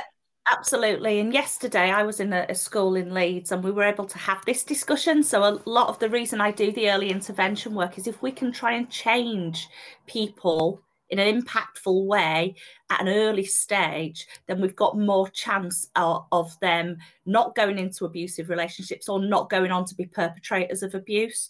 Absolutely. 0.51 1.19
And 1.19 1.33
yesterday 1.33 1.89
I 1.89 2.03
was 2.03 2.19
in 2.19 2.33
a, 2.33 2.45
a, 2.49 2.55
school 2.55 2.95
in 2.95 3.13
Leeds 3.13 3.51
and 3.51 3.63
we 3.63 3.71
were 3.71 3.83
able 3.83 4.05
to 4.05 4.17
have 4.17 4.43
this 4.45 4.63
discussion. 4.63 5.23
So, 5.23 5.43
a 5.43 5.61
lot 5.65 5.87
of 5.87 5.99
the 5.99 6.09
reason 6.09 6.41
I 6.41 6.51
do 6.51 6.71
the 6.71 6.91
early 6.91 7.09
intervention 7.09 7.73
work 7.73 7.97
is 7.97 8.07
if 8.07 8.21
we 8.21 8.31
can 8.31 8.51
try 8.51 8.73
and 8.73 8.89
change 8.89 9.69
people 10.05 10.81
in 11.09 11.19
an 11.19 11.41
impactful 11.41 12.05
way 12.05 12.55
at 12.89 13.01
an 13.01 13.07
early 13.07 13.45
stage, 13.45 14.27
then 14.47 14.61
we've 14.61 14.75
got 14.75 14.97
more 14.97 15.27
chance 15.29 15.87
of, 15.95 16.25
of, 16.31 16.59
them 16.59 16.97
not 17.25 17.55
going 17.55 17.77
into 17.77 18.05
abusive 18.05 18.49
relationships 18.49 19.09
or 19.09 19.19
not 19.19 19.49
going 19.49 19.71
on 19.71 19.85
to 19.85 19.95
be 19.95 20.05
perpetrators 20.05 20.81
of 20.81 20.95
abuse. 20.95 21.49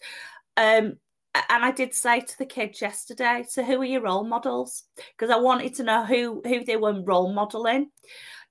Um, 0.58 0.98
and 1.36 1.66
I 1.66 1.72
did 1.72 1.96
say 1.96 2.20
to 2.20 2.38
the 2.38 2.46
kids 2.46 2.82
yesterday, 2.82 3.44
so 3.48 3.64
who 3.64 3.82
are 3.82 3.86
your 3.86 4.02
role 4.02 4.24
models? 4.24 4.84
Because 5.18 5.32
I 5.34 5.40
wanted 5.40 5.74
to 5.76 5.84
know 5.84 6.06
who 6.06 6.42
who 6.46 6.64
they 6.64 6.78
were 6.78 7.02
role 7.02 7.34
modeling. 7.34 7.90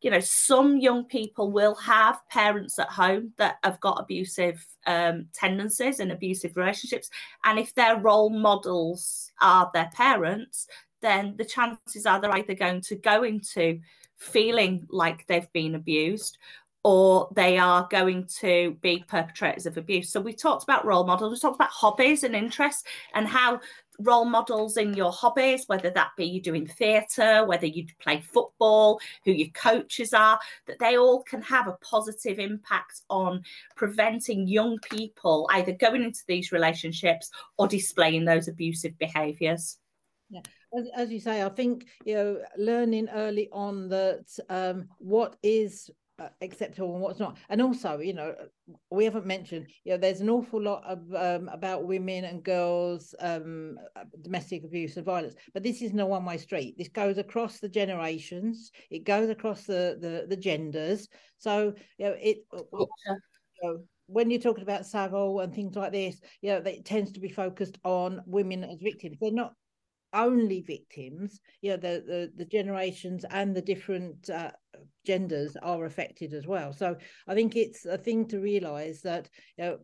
You 0.01 0.11
know, 0.11 0.21
some 0.21 0.79
young 0.79 1.05
people 1.05 1.53
will 1.53 1.77
have 1.77 2.19
parents 2.29 2.81
at 2.81 2.89
home 2.89 3.35
that 3.39 3.59
have 3.63 3.79
got 3.79 4.01
abusive 4.01 4.67
um, 4.87 5.27
tendencies 5.33 6.01
and 6.01 6.11
abusive 6.11 6.57
relationships, 6.57 7.09
and 7.45 7.59
if 7.59 7.73
their 7.75 8.01
role 8.01 8.31
models 8.31 9.31
are 9.41 9.71
their 9.73 9.91
parents, 9.95 10.67
then 11.03 11.35
the 11.37 11.45
chances 11.45 12.07
are 12.07 12.21
they're 12.21 12.37
either 12.37 12.55
going 12.55 12.81
to 12.83 12.97
go 12.97 13.25
into 13.25 13.81
feeling 14.17 14.87
like 14.89 15.27
they've 15.27 15.53
been 15.53 15.75
abused 15.75 16.39
or 16.85 17.29
they 17.35 17.59
are 17.59 17.87
going 17.91 18.27
to 18.41 18.77
be 18.81 19.05
perpetrators 19.07 19.67
of 19.67 19.77
abuse. 19.77 20.11
So 20.11 20.21
we 20.21 20.33
talked 20.33 20.65
about 20.65 20.85
role 20.85 21.05
models, 21.05 21.33
we 21.33 21.39
talked 21.39 21.57
about 21.57 21.71
hobbies 21.71 22.25
and 22.25 22.35
interests 22.35 22.83
and 23.15 23.27
how 23.29 23.61
role 24.01 24.25
models 24.25 24.77
in 24.77 24.95
your 24.95 25.13
hobbies, 25.13 25.65
whether 25.69 25.91
that 25.91 26.11
be 26.17 26.25
you 26.25 26.41
doing 26.41 26.67
theatre, 26.67 27.45
whether 27.45 27.67
you 27.67 27.87
play 28.01 28.21
football, 28.21 29.01
who 29.25 29.31
your 29.31 29.51
coaches 29.51 30.13
are, 30.13 30.41
that 30.67 30.81
they 30.81 30.97
all 30.99 31.23
can 31.23 31.41
have 31.43 31.69
a 31.69 31.79
positive 31.85 32.41
impact 32.41 33.03
on 33.11 33.45
preventing 33.77 34.49
young 34.49 34.79
people 34.79 35.49
either 35.53 35.73
going 35.73 36.03
into 36.03 36.23
these 36.27 36.51
relationships 36.51 37.31
or 37.59 37.69
displaying 37.69 38.25
those 38.25 38.49
abusive 38.49 38.99
behaviours. 38.99 39.79
Yeah 40.31 40.41
as, 40.77 40.89
as 40.95 41.11
you 41.11 41.21
say, 41.21 41.43
I 41.43 41.49
think 41.49 41.87
you 42.05 42.15
know 42.15 42.39
learning 42.57 43.09
early 43.11 43.49
on 43.53 43.89
that 43.89 44.27
um, 44.49 44.89
what 44.99 45.37
is 45.43 45.91
uh, 46.19 46.29
acceptable 46.41 46.93
and 46.95 47.03
what's 47.03 47.19
not. 47.19 47.39
And 47.49 47.61
also 47.63 47.99
you 47.99 48.13
know 48.13 48.35
we 48.91 49.05
haven't 49.05 49.27
mentioned 49.27 49.67
you 49.85 49.93
know 49.93 49.99
there's 49.99 50.21
an 50.21 50.31
awful 50.31 50.61
lot 50.61 50.85
of 50.85 51.01
um, 51.15 51.49
about 51.49 51.85
women 51.85 52.25
and 52.25 52.43
girls 52.43 53.15
um, 53.21 53.77
domestic 54.23 54.65
abuse 54.65 54.97
and 54.97 55.05
violence 55.05 55.35
but 55.53 55.63
this 55.63 55.83
isn't 55.83 55.99
a 56.01 56.07
one-way 56.07 56.39
street. 56.39 56.77
This 56.79 56.89
goes 56.89 57.19
across 57.19 57.59
the 57.59 57.69
generations. 57.69 58.71
It 58.91 59.05
goes 59.05 59.31
across 59.31 59.65
the 59.65 59.97
the, 60.01 60.27
the 60.29 60.37
genders. 60.37 61.09
So 61.39 61.75
you 61.99 62.07
know 62.07 62.17
it 62.21 62.39
you 63.63 63.69
know, 63.69 63.79
when 64.07 64.31
you're 64.31 64.41
talking 64.41 64.63
about 64.63 64.87
Savile 64.87 65.41
and 65.41 65.55
things 65.55 65.77
like 65.77 65.93
this, 65.93 66.21
you 66.43 66.51
know, 66.51 66.59
it 66.59 66.85
tends 66.85 67.13
to 67.13 67.21
be 67.21 67.29
focused 67.31 67.79
on 67.85 68.21
women 68.27 68.65
as 68.65 68.81
victims. 68.81 69.17
They're 69.21 69.33
not 69.33 69.55
only 70.15 70.61
victims 70.61 71.41
you 71.61 71.71
know 71.71 71.77
the 71.77 72.03
the, 72.07 72.33
the 72.37 72.45
generations 72.45 73.25
and 73.31 73.55
the 73.55 73.63
different 73.63 74.29
uh, 74.31 74.51
genders 75.07 75.57
are 75.63 75.85
affected 75.85 76.33
as 76.33 76.47
well. 76.47 76.73
So 76.73 76.97
i 77.29 77.35
think 77.35 77.57
it's 77.57 77.85
a 77.87 77.99
thing 77.99 78.27
to 78.29 78.41
realize 78.41 79.03
that 79.03 79.29
you 79.57 79.65
know 79.65 79.79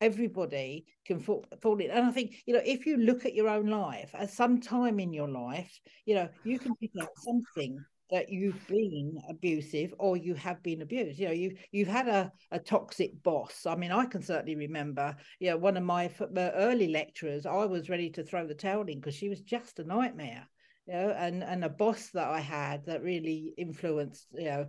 everybody 0.00 0.86
can 1.06 1.18
fall, 1.20 1.44
fall 1.62 1.80
in. 1.80 1.90
And 1.90 2.06
i 2.06 2.10
think 2.10 2.34
you 2.46 2.54
know 2.54 2.62
if 2.64 2.86
you 2.86 2.96
look 2.96 3.24
at 3.24 3.34
your 3.34 3.48
own 3.48 3.66
life 3.66 4.10
at 4.14 4.30
some 4.30 4.60
time 4.60 5.00
in 5.00 5.12
your 5.12 5.28
life 5.28 5.78
you 6.04 6.14
know 6.14 6.28
you 6.44 6.58
can 6.58 6.74
pick 6.76 6.90
out 7.00 7.08
something 7.16 7.84
that 8.10 8.30
you've 8.30 8.66
been 8.68 9.18
abusive 9.28 9.94
or 9.98 10.16
you 10.16 10.34
have 10.34 10.62
been 10.62 10.82
abused. 10.82 11.18
You 11.18 11.26
know 11.26 11.32
you 11.32 11.56
you've 11.72 11.88
had 11.88 12.08
a, 12.08 12.32
a 12.50 12.58
toxic 12.58 13.22
boss. 13.22 13.66
I 13.66 13.76
mean 13.76 13.92
i 13.92 14.04
can 14.04 14.22
certainly 14.22 14.56
remember 14.56 15.16
you 15.40 15.50
know 15.50 15.56
one 15.56 15.76
of 15.76 15.82
my 15.82 16.10
early 16.36 16.88
lecturers 16.88 17.46
i 17.46 17.64
was 17.64 17.88
ready 17.88 18.10
to 18.10 18.22
throw 18.22 18.46
the 18.46 18.54
towel 18.54 18.82
in 18.82 19.00
because 19.00 19.14
she 19.14 19.28
was 19.28 19.40
just 19.40 19.78
a 19.78 19.84
nightmare 19.84 20.46
you 20.86 20.94
know 20.94 21.10
and 21.16 21.42
and 21.42 21.64
a 21.64 21.68
boss 21.68 22.10
that 22.10 22.28
i 22.28 22.40
had 22.40 22.84
that 22.86 23.02
really 23.02 23.54
influenced 23.56 24.26
you 24.34 24.44
know 24.44 24.66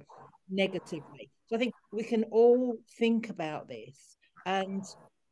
negatively. 0.49 1.31
So 1.47 1.55
i 1.55 1.59
think 1.59 1.73
we 1.91 2.03
can 2.03 2.23
all 2.31 2.77
think 2.97 3.29
about 3.29 3.67
this 3.67 4.17
and 4.45 4.83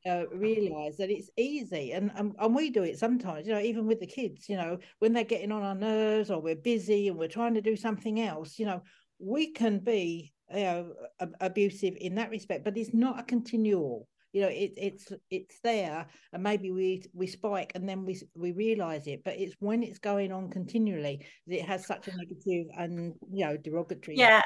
uh, 0.05 0.23
realize 0.33 0.97
that 0.97 1.09
it's 1.09 1.29
easy 1.37 1.93
and, 1.93 2.11
and 2.15 2.35
and 2.37 2.55
we 2.55 2.69
do 2.69 2.83
it 2.83 2.99
sometimes 2.99 3.47
you 3.47 3.53
know 3.53 3.59
even 3.59 3.87
with 3.87 3.99
the 3.99 4.05
kids 4.05 4.49
you 4.49 4.57
know 4.57 4.77
when 4.99 5.13
they're 5.13 5.23
getting 5.23 5.51
on 5.51 5.63
our 5.63 5.75
nerves 5.75 6.29
or 6.29 6.41
we're 6.41 6.55
busy 6.55 7.07
and 7.07 7.17
we're 7.17 7.27
trying 7.27 7.53
to 7.53 7.61
do 7.61 7.75
something 7.75 8.19
else 8.19 8.59
you 8.59 8.65
know 8.65 8.81
we 9.19 9.51
can 9.51 9.79
be 9.79 10.33
you 10.53 10.61
know 10.63 10.91
abusive 11.39 11.95
in 12.01 12.15
that 12.15 12.29
respect 12.29 12.65
but 12.65 12.77
it's 12.77 12.93
not 12.93 13.19
a 13.19 13.23
continual 13.23 14.07
you 14.33 14.41
know 14.41 14.47
it, 14.47 14.73
it's 14.75 15.11
it's 15.29 15.59
there 15.63 16.05
and 16.33 16.43
maybe 16.43 16.71
we 16.71 17.03
we 17.13 17.27
spike 17.27 17.71
and 17.75 17.87
then 17.87 18.03
we 18.03 18.19
we 18.35 18.51
realize 18.51 19.07
it 19.07 19.23
but 19.23 19.39
it's 19.39 19.55
when 19.59 19.83
it's 19.83 19.99
going 19.99 20.31
on 20.31 20.49
continually 20.49 21.25
that 21.47 21.59
it 21.59 21.65
has 21.65 21.85
such 21.85 22.07
a 22.07 22.17
negative 22.17 22.65
and 22.77 23.13
you 23.31 23.45
know 23.45 23.55
derogatory 23.57 24.17
yeah 24.17 24.41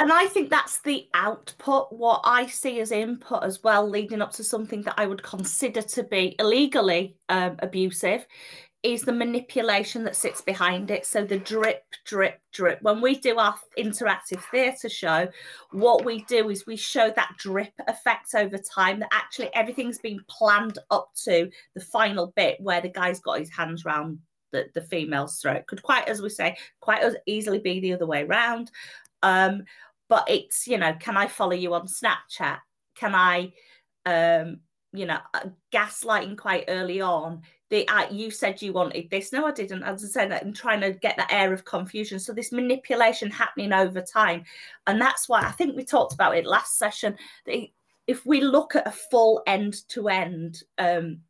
and 0.00 0.12
i 0.12 0.26
think 0.26 0.48
that's 0.48 0.80
the 0.82 1.06
output 1.14 1.88
what 1.90 2.20
i 2.24 2.46
see 2.46 2.80
as 2.80 2.90
input 2.90 3.44
as 3.44 3.62
well 3.62 3.88
leading 3.88 4.22
up 4.22 4.32
to 4.32 4.42
something 4.42 4.82
that 4.82 4.94
i 4.96 5.06
would 5.06 5.22
consider 5.22 5.82
to 5.82 6.02
be 6.02 6.34
illegally 6.38 7.16
um, 7.28 7.56
abusive 7.60 8.26
is 8.86 9.02
the 9.02 9.12
manipulation 9.12 10.04
that 10.04 10.14
sits 10.14 10.40
behind 10.40 10.92
it. 10.92 11.04
So 11.04 11.24
the 11.24 11.38
drip, 11.38 11.82
drip, 12.04 12.40
drip. 12.52 12.80
When 12.82 13.00
we 13.00 13.18
do 13.18 13.36
our 13.36 13.56
interactive 13.76 14.40
theatre 14.50 14.88
show, 14.88 15.28
what 15.72 16.04
we 16.04 16.22
do 16.24 16.50
is 16.50 16.66
we 16.66 16.76
show 16.76 17.10
that 17.16 17.34
drip 17.36 17.72
effect 17.88 18.34
over 18.36 18.56
time 18.58 19.00
that 19.00 19.08
actually 19.12 19.52
everything's 19.54 19.98
been 19.98 20.20
planned 20.28 20.78
up 20.92 21.10
to 21.24 21.50
the 21.74 21.80
final 21.80 22.32
bit 22.36 22.60
where 22.60 22.80
the 22.80 22.88
guy's 22.88 23.18
got 23.18 23.40
his 23.40 23.50
hands 23.50 23.84
round 23.84 24.18
the, 24.52 24.66
the 24.74 24.82
female's 24.82 25.40
throat. 25.40 25.66
Could 25.66 25.82
quite, 25.82 26.08
as 26.08 26.22
we 26.22 26.28
say, 26.28 26.56
quite 26.80 27.02
as 27.02 27.16
easily 27.26 27.58
be 27.58 27.80
the 27.80 27.92
other 27.92 28.06
way 28.06 28.22
around. 28.22 28.70
Um, 29.22 29.64
but 30.08 30.30
it's, 30.30 30.68
you 30.68 30.78
know, 30.78 30.94
can 31.00 31.16
I 31.16 31.26
follow 31.26 31.54
you 31.54 31.74
on 31.74 31.88
Snapchat? 31.88 32.60
Can 32.94 33.14
I 33.14 33.52
um 34.06 34.60
you 34.96 35.06
know 35.06 35.18
uh, 35.34 35.46
gaslighting 35.72 36.36
quite 36.36 36.64
early 36.68 37.00
on 37.00 37.42
the 37.70 37.86
uh, 37.88 38.08
you 38.10 38.30
said 38.30 38.62
you 38.62 38.72
wanted 38.72 39.10
this. 39.10 39.32
No 39.32 39.46
i 39.46 39.52
didn't. 39.52 39.82
As 39.82 40.04
i 40.04 40.08
said 40.08 40.32
i'm 40.32 40.52
trying 40.52 40.80
to 40.80 40.92
get 40.92 41.16
that 41.16 41.32
air 41.32 41.52
of 41.52 41.64
confusion. 41.64 42.18
So 42.18 42.32
this 42.32 42.52
manipulation 42.52 43.30
happening 43.30 43.72
over 43.72 44.00
time. 44.00 44.44
And 44.86 45.00
that's 45.00 45.28
why 45.28 45.40
i 45.42 45.50
think 45.52 45.76
we 45.76 45.84
talked 45.84 46.14
about 46.14 46.36
it 46.36 46.46
last 46.46 46.78
session 46.78 47.16
that 47.46 47.66
if 48.06 48.24
we 48.24 48.40
look 48.40 48.76
at 48.76 48.86
a 48.86 48.92
full 48.92 49.42
end 49.46 49.88
to 49.88 50.08
end 50.08 50.62
um, 50.78 51.20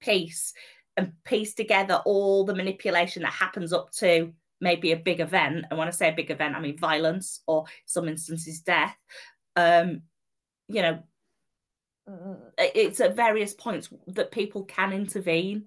piece 0.00 0.52
and 0.96 1.12
piece 1.24 1.54
together 1.54 2.00
all 2.04 2.44
the 2.44 2.54
manipulation 2.54 3.22
that 3.22 3.32
happens 3.32 3.72
up 3.72 3.90
to 3.92 4.32
maybe 4.60 4.92
a 4.92 4.96
big 4.96 5.20
event 5.20 5.66
and 5.68 5.78
when 5.78 5.88
i 5.88 5.90
say 5.90 6.08
a 6.08 6.14
big 6.14 6.30
event 6.30 6.54
i 6.54 6.60
mean 6.60 6.78
violence 6.78 7.42
or 7.46 7.64
some 7.84 8.08
instances 8.08 8.60
death 8.60 8.96
um, 9.56 10.00
you 10.68 10.80
know 10.80 11.02
Mm-hmm. 12.08 12.34
it's 12.58 13.00
at 13.00 13.16
various 13.16 13.52
points 13.52 13.88
that 14.08 14.30
people 14.30 14.64
can 14.64 14.92
intervene. 14.92 15.64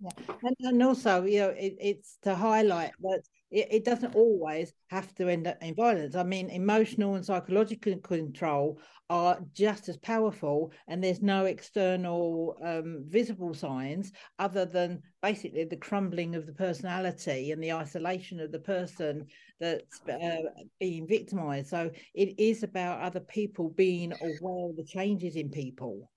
Yeah. 0.00 0.10
And, 0.42 0.56
and 0.60 0.82
also, 0.82 1.24
you 1.24 1.40
know, 1.40 1.48
it, 1.50 1.76
it's 1.80 2.18
to 2.22 2.34
highlight 2.34 2.92
that 3.00 3.22
it, 3.50 3.68
it 3.70 3.84
doesn't 3.84 4.14
always 4.14 4.72
have 4.88 5.14
to 5.16 5.28
end 5.28 5.46
up 5.46 5.62
in 5.62 5.74
violence. 5.74 6.14
I 6.14 6.22
mean, 6.22 6.50
emotional 6.50 7.14
and 7.14 7.24
psychological 7.24 7.96
control 7.98 8.80
are 9.10 9.40
just 9.54 9.88
as 9.88 9.96
powerful, 9.96 10.70
and 10.86 11.02
there's 11.02 11.22
no 11.22 11.46
external 11.46 12.56
um, 12.62 13.04
visible 13.06 13.54
signs 13.54 14.12
other 14.38 14.66
than 14.66 15.02
basically 15.22 15.64
the 15.64 15.76
crumbling 15.76 16.34
of 16.34 16.46
the 16.46 16.52
personality 16.52 17.52
and 17.52 17.62
the 17.62 17.72
isolation 17.72 18.38
of 18.38 18.52
the 18.52 18.58
person 18.58 19.26
that's 19.58 20.00
uh, 20.08 20.36
being 20.78 21.06
victimized. 21.06 21.68
So 21.68 21.90
it 22.14 22.38
is 22.38 22.62
about 22.62 23.00
other 23.00 23.20
people 23.20 23.70
being 23.70 24.12
aware 24.12 24.70
of 24.70 24.76
the 24.76 24.84
changes 24.84 25.36
in 25.36 25.48
people. 25.48 26.10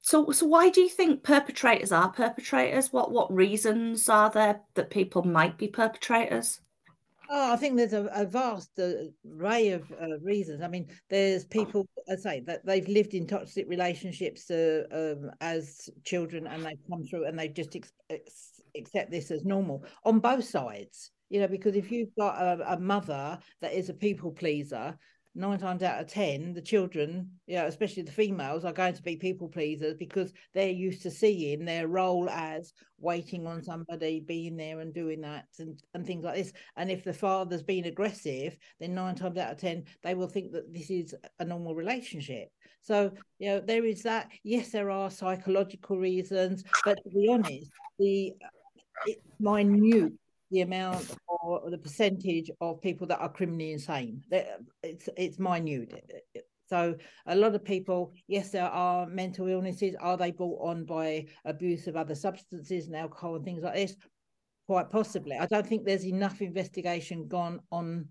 So, 0.00 0.32
so 0.32 0.46
why 0.46 0.68
do 0.68 0.80
you 0.80 0.88
think 0.88 1.22
perpetrators 1.22 1.92
are 1.92 2.10
perpetrators? 2.10 2.92
What 2.92 3.12
what 3.12 3.32
reasons 3.32 4.08
are 4.08 4.30
there 4.30 4.62
that 4.74 4.90
people 4.90 5.22
might 5.22 5.56
be 5.56 5.68
perpetrators? 5.68 6.60
Oh, 7.34 7.50
I 7.50 7.56
think 7.56 7.78
there's 7.78 7.94
a, 7.94 8.10
a 8.14 8.26
vast 8.26 8.78
uh, 8.78 9.04
array 9.26 9.70
of 9.70 9.90
uh, 9.92 10.18
reasons. 10.20 10.60
I 10.60 10.68
mean, 10.68 10.88
there's 11.08 11.46
people, 11.46 11.88
I 12.10 12.16
say, 12.16 12.40
that 12.40 12.66
they've 12.66 12.86
lived 12.86 13.14
in 13.14 13.26
toxic 13.26 13.66
relationships 13.70 14.50
uh, 14.50 14.82
um, 14.92 15.30
as 15.40 15.88
children, 16.04 16.46
and 16.46 16.62
they've 16.62 16.86
come 16.90 17.04
through, 17.04 17.24
and 17.24 17.38
they 17.38 17.48
just 17.48 17.74
ex- 17.74 17.92
ex- 18.10 18.60
accept 18.76 19.10
this 19.10 19.30
as 19.30 19.46
normal 19.46 19.82
on 20.04 20.18
both 20.18 20.44
sides. 20.44 21.10
You 21.30 21.40
know, 21.40 21.48
because 21.48 21.74
if 21.74 21.90
you've 21.90 22.14
got 22.18 22.34
a, 22.34 22.74
a 22.74 22.78
mother 22.78 23.38
that 23.62 23.72
is 23.72 23.88
a 23.88 23.94
people 23.94 24.32
pleaser, 24.32 24.98
nine 25.34 25.58
times 25.58 25.82
out 25.82 26.00
of 26.00 26.06
ten, 26.06 26.52
the 26.52 26.60
children, 26.60 27.30
yeah, 27.46 27.64
especially 27.64 28.02
the 28.02 28.12
females, 28.12 28.64
are 28.64 28.72
going 28.72 28.94
to 28.94 29.02
be 29.02 29.16
people 29.16 29.48
pleasers 29.48 29.94
because 29.94 30.32
they're 30.52 30.68
used 30.68 31.02
to 31.02 31.10
seeing 31.10 31.64
their 31.64 31.88
role 31.88 32.28
as 32.28 32.72
waiting 32.98 33.46
on 33.46 33.62
somebody, 33.62 34.20
being 34.20 34.56
there 34.56 34.80
and 34.80 34.92
doing 34.92 35.20
that 35.22 35.46
and, 35.58 35.82
and 35.94 36.06
things 36.06 36.24
like 36.24 36.36
this. 36.36 36.52
And 36.76 36.90
if 36.90 37.02
the 37.02 37.14
father's 37.14 37.62
been 37.62 37.86
aggressive, 37.86 38.56
then 38.78 38.94
nine 38.94 39.14
times 39.14 39.38
out 39.38 39.52
of 39.52 39.58
ten, 39.58 39.84
they 40.02 40.14
will 40.14 40.28
think 40.28 40.52
that 40.52 40.72
this 40.72 40.90
is 40.90 41.14
a 41.38 41.44
normal 41.44 41.74
relationship. 41.74 42.50
So, 42.82 43.12
you 43.38 43.48
know, 43.48 43.60
there 43.60 43.84
is 43.84 44.02
that. 44.02 44.30
Yes, 44.42 44.70
there 44.70 44.90
are 44.90 45.10
psychological 45.10 45.98
reasons, 45.98 46.64
but 46.84 46.98
to 47.02 47.10
be 47.10 47.28
honest, 47.30 47.70
the 47.98 48.32
it's 49.06 49.20
minute 49.40 50.12
the 50.52 50.60
amount 50.60 51.10
or 51.28 51.70
the 51.70 51.78
percentage 51.78 52.50
of 52.60 52.80
people 52.80 53.06
that 53.08 53.20
are 53.20 53.32
criminally 53.32 53.72
insane. 53.72 54.22
It's 54.82 55.08
it's 55.16 55.38
minute. 55.38 56.04
So 56.68 56.94
a 57.26 57.36
lot 57.36 57.54
of 57.54 57.64
people, 57.64 58.14
yes, 58.28 58.50
there 58.50 58.68
are 58.68 59.06
mental 59.06 59.46
illnesses. 59.48 59.94
Are 60.00 60.16
they 60.16 60.30
brought 60.30 60.66
on 60.66 60.84
by 60.84 61.26
abuse 61.44 61.86
of 61.86 61.96
other 61.96 62.14
substances 62.14 62.86
and 62.86 62.96
alcohol 62.96 63.36
and 63.36 63.44
things 63.44 63.62
like 63.62 63.74
this? 63.74 63.96
Quite 64.66 64.88
possibly. 64.88 65.36
I 65.36 65.46
don't 65.46 65.66
think 65.66 65.84
there's 65.84 66.06
enough 66.06 66.40
investigation 66.40 67.26
gone 67.26 67.60
on 67.70 68.08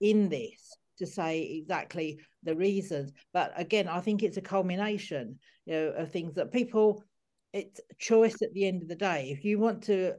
in 0.00 0.28
this 0.28 0.76
to 0.98 1.06
say 1.06 1.42
exactly 1.42 2.18
the 2.42 2.56
reasons. 2.56 3.12
But 3.32 3.52
again, 3.56 3.88
I 3.88 4.00
think 4.00 4.22
it's 4.22 4.36
a 4.36 4.42
culmination, 4.42 5.38
you 5.66 5.74
know, 5.74 5.88
of 5.90 6.10
things 6.10 6.34
that 6.34 6.52
people. 6.52 7.04
It's 7.52 7.80
choice 7.98 8.40
at 8.40 8.52
the 8.54 8.66
end 8.66 8.82
of 8.82 8.88
the 8.88 8.96
day. 8.96 9.30
If 9.30 9.44
you 9.44 9.58
want 9.58 9.82
to 9.84 10.14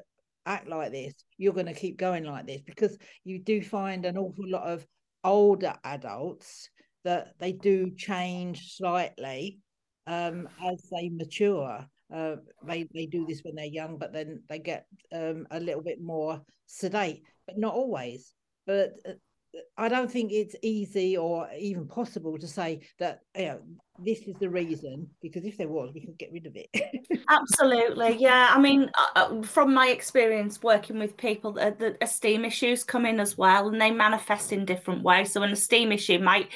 act 0.45 0.67
like 0.67 0.91
this, 0.91 1.13
you're 1.37 1.53
going 1.53 1.65
to 1.67 1.73
keep 1.73 1.97
going 1.97 2.23
like 2.23 2.47
this 2.47 2.61
because 2.61 2.97
you 3.23 3.39
do 3.39 3.61
find 3.61 4.05
an 4.05 4.17
awful 4.17 4.49
lot 4.49 4.63
of 4.63 4.85
older 5.23 5.73
adults 5.83 6.69
that 7.03 7.33
they 7.39 7.51
do 7.51 7.91
change 7.95 8.75
slightly 8.75 9.59
um, 10.07 10.47
as 10.63 10.89
they 10.91 11.09
mature. 11.09 11.85
Uh, 12.13 12.35
they 12.65 12.87
they 12.93 13.05
do 13.05 13.25
this 13.25 13.41
when 13.43 13.55
they're 13.55 13.65
young, 13.65 13.97
but 13.97 14.13
then 14.13 14.43
they 14.49 14.59
get 14.59 14.85
um, 15.13 15.47
a 15.51 15.59
little 15.59 15.81
bit 15.81 16.01
more 16.01 16.41
sedate, 16.67 17.23
but 17.47 17.57
not 17.57 17.73
always. 17.73 18.33
But 18.67 18.91
uh, 19.07 19.13
I 19.77 19.89
don't 19.89 20.11
think 20.11 20.31
it's 20.31 20.55
easy 20.61 21.17
or 21.17 21.49
even 21.57 21.87
possible 21.87 22.37
to 22.37 22.47
say 22.47 22.81
that 22.99 23.21
you 23.35 23.45
know 23.45 23.61
this 23.99 24.21
is 24.21 24.35
the 24.39 24.49
reason 24.49 25.07
because 25.21 25.45
if 25.45 25.57
there 25.57 25.67
was, 25.67 25.91
we 25.93 26.01
could 26.01 26.17
get 26.17 26.31
rid 26.31 26.45
of 26.45 26.55
it. 26.55 26.69
Absolutely, 27.29 28.17
yeah. 28.19 28.49
I 28.49 28.59
mean, 28.59 28.89
uh, 28.95 29.07
uh, 29.15 29.41
from 29.43 29.73
my 29.73 29.87
experience 29.89 30.63
working 30.63 30.99
with 30.99 31.15
people, 31.15 31.51
the, 31.53 31.75
the 31.77 31.97
esteem 32.01 32.43
issues 32.43 32.83
come 32.83 33.05
in 33.05 33.19
as 33.19 33.37
well, 33.37 33.69
and 33.69 33.79
they 33.79 33.91
manifest 33.91 34.51
in 34.51 34.65
different 34.65 35.03
ways. 35.03 35.31
So 35.31 35.43
an 35.43 35.51
esteem 35.51 35.91
issue 35.91 36.19
might 36.19 36.49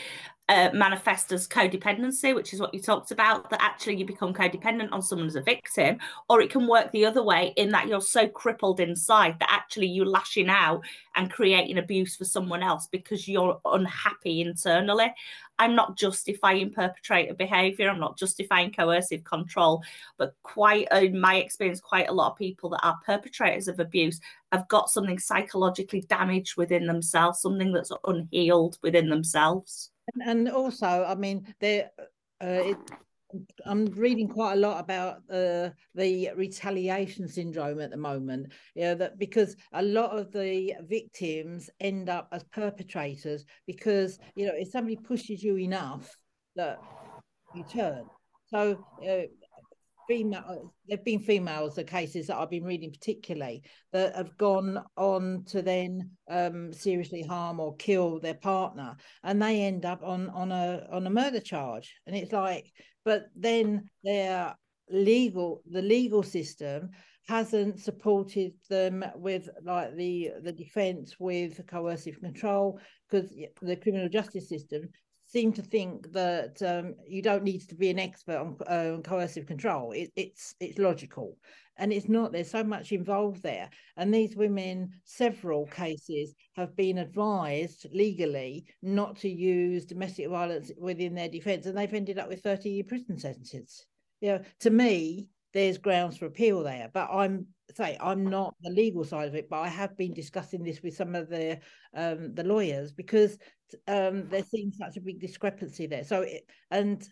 manifest 0.49 1.31
as 1.31 1.47
codependency, 1.47 2.33
which 2.33 2.53
is 2.53 2.59
what 2.59 2.73
you 2.73 2.81
talked 2.81 3.11
about, 3.11 3.49
that 3.49 3.61
actually 3.61 3.95
you 3.95 4.05
become 4.05 4.33
codependent 4.33 4.89
on 4.91 5.01
someone 5.01 5.27
as 5.27 5.35
a 5.35 5.41
victim, 5.41 5.97
or 6.29 6.41
it 6.41 6.49
can 6.49 6.67
work 6.67 6.91
the 6.91 7.05
other 7.05 7.21
way 7.21 7.53
in 7.57 7.69
that 7.69 7.87
you're 7.87 7.99
so 7.99 8.27
crippled 8.27 8.79
inside 8.79 9.37
that 9.39 9.51
actually 9.51 9.87
you're 9.87 10.05
lashing 10.05 10.49
out 10.49 10.81
and 11.15 11.31
creating 11.31 11.77
abuse 11.77 12.15
for 12.15 12.23
someone 12.23 12.63
else 12.63 12.87
because 12.91 13.27
you're 13.27 13.59
unhappy 13.65 14.41
internally. 14.41 15.13
I'm 15.59 15.75
not 15.75 15.97
justifying 15.97 16.71
perpetrator 16.71 17.33
behavior, 17.33 17.89
I'm 17.89 17.99
not 17.99 18.17
justifying 18.17 18.71
coercive 18.71 19.23
control, 19.23 19.83
but 20.17 20.33
quite 20.43 20.87
in 20.93 21.19
my 21.19 21.37
experience, 21.37 21.81
quite 21.81 22.07
a 22.07 22.13
lot 22.13 22.31
of 22.31 22.37
people 22.37 22.69
that 22.69 22.85
are 22.85 22.99
perpetrators 23.05 23.67
of 23.67 23.79
abuse 23.79 24.21
have 24.51 24.67
got 24.69 24.89
something 24.89 25.19
psychologically 25.19 26.01
damaged 26.01 26.55
within 26.55 26.85
themselves, 26.85 27.41
something 27.41 27.73
that's 27.73 27.91
unhealed 28.05 28.77
within 28.81 29.09
themselves 29.09 29.91
and 30.25 30.49
also, 30.49 31.05
I 31.07 31.15
mean, 31.15 31.53
there. 31.59 31.91
Uh, 32.41 32.61
it, 32.63 32.77
I'm 33.65 33.85
reading 33.87 34.29
quite 34.29 34.53
a 34.53 34.59
lot 34.59 34.79
about 34.79 35.17
uh, 35.29 35.71
the 35.95 36.29
retaliation 36.35 37.27
syndrome 37.27 37.81
at 37.81 37.91
the 37.91 37.97
moment. 37.97 38.53
Know, 38.75 38.95
that 38.95 39.19
because 39.19 39.55
a 39.73 39.81
lot 39.81 40.17
of 40.17 40.31
the 40.31 40.75
victims 40.87 41.69
end 41.81 42.09
up 42.09 42.29
as 42.31 42.43
perpetrators 42.45 43.43
because 43.65 44.17
you 44.35 44.45
know 44.45 44.53
if 44.55 44.69
somebody 44.69 44.95
pushes 44.95 45.43
you 45.43 45.57
enough 45.57 46.15
that 46.55 46.79
you 47.53 47.63
turn. 47.63 48.05
So 48.49 48.77
uh, 49.05 49.27
female 50.07 50.73
there've 50.87 51.03
been 51.03 51.19
females 51.19 51.75
the 51.75 51.83
cases 51.83 52.27
that 52.27 52.37
i've 52.37 52.49
been 52.49 52.63
reading 52.63 52.91
particularly 52.91 53.61
that 53.91 54.15
have 54.15 54.37
gone 54.37 54.81
on 54.95 55.43
to 55.45 55.61
then 55.61 56.09
um, 56.29 56.71
seriously 56.73 57.21
harm 57.21 57.59
or 57.59 57.75
kill 57.75 58.19
their 58.19 58.33
partner 58.35 58.95
and 59.23 59.41
they 59.41 59.61
end 59.61 59.85
up 59.85 60.01
on 60.03 60.29
on 60.29 60.51
a 60.51 60.87
on 60.91 61.07
a 61.07 61.09
murder 61.09 61.39
charge. 61.39 61.95
And 62.05 62.15
it's 62.15 62.31
like 62.31 62.71
but 63.05 63.27
then 63.35 63.89
their 64.03 64.55
legal 64.89 65.61
the 65.69 65.81
legal 65.81 66.23
system 66.23 66.89
hasn't 67.27 67.79
supported 67.79 68.53
them 68.69 69.03
with 69.15 69.49
like 69.63 69.95
the 69.95 70.31
the 70.43 70.51
defense 70.51 71.15
with 71.19 71.65
coercive 71.67 72.19
control 72.21 72.79
because 73.09 73.33
the 73.61 73.75
criminal 73.75 74.09
justice 74.09 74.47
system 74.47 74.89
seem 75.27 75.51
to 75.53 75.61
think 75.61 76.11
that 76.13 76.61
um, 76.63 76.95
you 77.05 77.21
don't 77.21 77.43
need 77.43 77.59
to 77.67 77.75
be 77.75 77.89
an 77.89 77.99
expert 77.99 78.37
on, 78.37 78.57
uh, 78.69 78.93
on 78.93 79.03
coercive 79.03 79.45
control. 79.45 79.91
It, 79.91 80.11
it's 80.15 80.55
it's 80.59 80.79
logical, 80.79 81.37
and 81.77 81.91
it's 81.93 82.09
not. 82.09 82.31
There's 82.31 82.49
so 82.49 82.63
much 82.63 82.91
involved 82.91 83.43
there, 83.43 83.69
and 83.97 84.13
these 84.13 84.35
women, 84.35 84.89
several 85.03 85.67
cases, 85.67 86.33
have 86.55 86.75
been 86.75 86.97
advised 86.97 87.87
legally 87.91 88.65
not 88.81 89.17
to 89.17 89.29
use 89.29 89.85
domestic 89.85 90.29
violence 90.29 90.71
within 90.77 91.13
their 91.13 91.29
defence, 91.29 91.65
and 91.65 91.77
they've 91.77 91.93
ended 91.93 92.17
up 92.17 92.29
with 92.29 92.41
30 92.41 92.69
year 92.69 92.83
prison 92.83 93.19
sentences. 93.19 93.85
You 94.21 94.29
know, 94.29 94.41
to 94.61 94.69
me, 94.69 95.29
there's 95.53 95.77
grounds 95.77 96.17
for 96.17 96.25
appeal 96.25 96.63
there. 96.63 96.89
But 96.93 97.09
I'm 97.11 97.47
say 97.75 97.97
I'm 97.99 98.25
not 98.25 98.55
the 98.61 98.69
legal 98.69 99.03
side 99.03 99.27
of 99.27 99.35
it, 99.35 99.49
but 99.49 99.59
I 99.59 99.67
have 99.67 99.97
been 99.97 100.13
discussing 100.13 100.63
this 100.63 100.81
with 100.81 100.95
some 100.95 101.15
of 101.15 101.29
the 101.29 101.59
um, 101.93 102.33
the 102.33 102.43
lawyers 102.43 102.91
because 102.91 103.37
um, 103.87 104.27
there 104.29 104.43
seems 104.43 104.77
such 104.77 104.97
a 104.97 105.01
big 105.01 105.19
discrepancy 105.19 105.87
there. 105.87 106.03
So 106.03 106.21
it, 106.21 106.43
and 106.71 107.07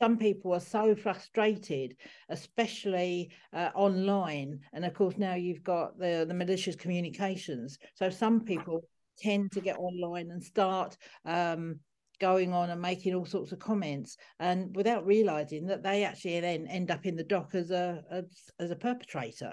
some 0.00 0.18
people 0.18 0.52
are 0.52 0.60
so 0.60 0.94
frustrated, 0.94 1.96
especially 2.28 3.30
uh, 3.52 3.70
online, 3.74 4.60
and 4.72 4.84
of 4.84 4.94
course 4.94 5.16
now 5.16 5.34
you've 5.34 5.62
got 5.62 5.98
the 5.98 6.24
the 6.28 6.34
malicious 6.34 6.76
communications. 6.76 7.78
So 7.94 8.10
some 8.10 8.40
people 8.40 8.82
tend 9.18 9.50
to 9.52 9.60
get 9.60 9.78
online 9.78 10.30
and 10.30 10.42
start 10.42 10.96
um, 11.24 11.80
going 12.18 12.52
on 12.52 12.70
and 12.70 12.80
making 12.80 13.14
all 13.14 13.26
sorts 13.26 13.52
of 13.52 13.58
comments 13.58 14.16
and 14.40 14.74
without 14.74 15.06
realizing 15.06 15.66
that 15.66 15.82
they 15.82 16.04
actually 16.04 16.40
then 16.40 16.66
end 16.66 16.90
up 16.90 17.06
in 17.06 17.16
the 17.16 17.24
dock 17.24 17.54
as 17.54 17.70
a 17.70 18.02
as, 18.10 18.24
as 18.58 18.70
a 18.70 18.76
perpetrator 18.76 19.52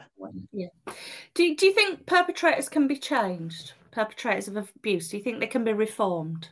yeah 0.52 0.68
do, 1.34 1.56
do 1.56 1.66
you 1.66 1.74
think 1.74 2.06
perpetrators 2.06 2.70
can 2.70 2.88
be 2.88 2.98
changed 2.98 3.74
perpetrators 3.92 4.48
of 4.48 4.72
abuse 4.76 5.10
do 5.10 5.18
you 5.18 5.24
think 5.24 5.40
they 5.40 5.48
can 5.48 5.64
be 5.64 5.74
reformed 5.74 6.50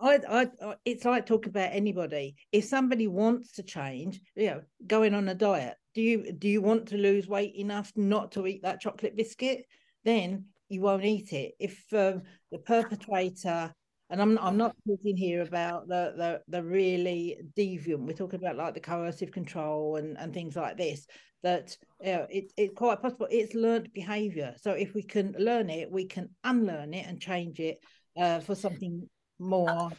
I, 0.00 0.20
I, 0.28 0.74
it's 0.84 1.04
like 1.04 1.24
talking 1.24 1.50
about 1.50 1.70
anybody. 1.72 2.34
If 2.52 2.64
somebody 2.64 3.06
wants 3.06 3.52
to 3.52 3.62
change, 3.62 4.20
you 4.34 4.48
know, 4.48 4.62
going 4.86 5.14
on 5.14 5.28
a 5.28 5.34
diet, 5.34 5.76
do 5.94 6.02
you 6.02 6.32
do 6.32 6.48
you 6.48 6.60
want 6.60 6.88
to 6.88 6.98
lose 6.98 7.28
weight 7.28 7.54
enough 7.54 7.92
not 7.96 8.32
to 8.32 8.46
eat 8.46 8.62
that 8.62 8.80
chocolate 8.80 9.16
biscuit? 9.16 9.64
Then 10.04 10.46
you 10.68 10.80
won't 10.80 11.04
eat 11.04 11.32
it. 11.32 11.54
If 11.58 11.84
um, 11.92 12.22
the 12.50 12.58
perpetrator 12.58 13.72
and 14.14 14.22
I'm 14.22 14.38
I'm 14.38 14.56
not 14.56 14.76
talking 14.86 15.16
here 15.16 15.42
about 15.42 15.88
the 15.88 16.14
the 16.16 16.42
the 16.46 16.62
really 16.62 17.36
deviant. 17.56 18.06
We're 18.06 18.12
talking 18.12 18.38
about 18.38 18.54
like 18.54 18.74
the 18.74 18.80
coercive 18.80 19.32
control 19.32 19.96
and 19.96 20.16
and 20.16 20.32
things 20.32 20.54
like 20.54 20.76
this. 20.76 21.08
That 21.42 21.76
you 22.00 22.12
know, 22.12 22.26
it, 22.30 22.52
it's 22.56 22.74
quite 22.74 23.02
possible. 23.02 23.26
It's 23.28 23.54
learned 23.54 23.92
behaviour. 23.92 24.54
So 24.62 24.70
if 24.70 24.94
we 24.94 25.02
can 25.02 25.34
learn 25.36 25.68
it, 25.68 25.90
we 25.90 26.04
can 26.06 26.28
unlearn 26.44 26.94
it 26.94 27.06
and 27.08 27.20
change 27.20 27.58
it 27.58 27.78
uh, 28.16 28.38
for 28.38 28.54
something 28.54 29.08
more 29.40 29.90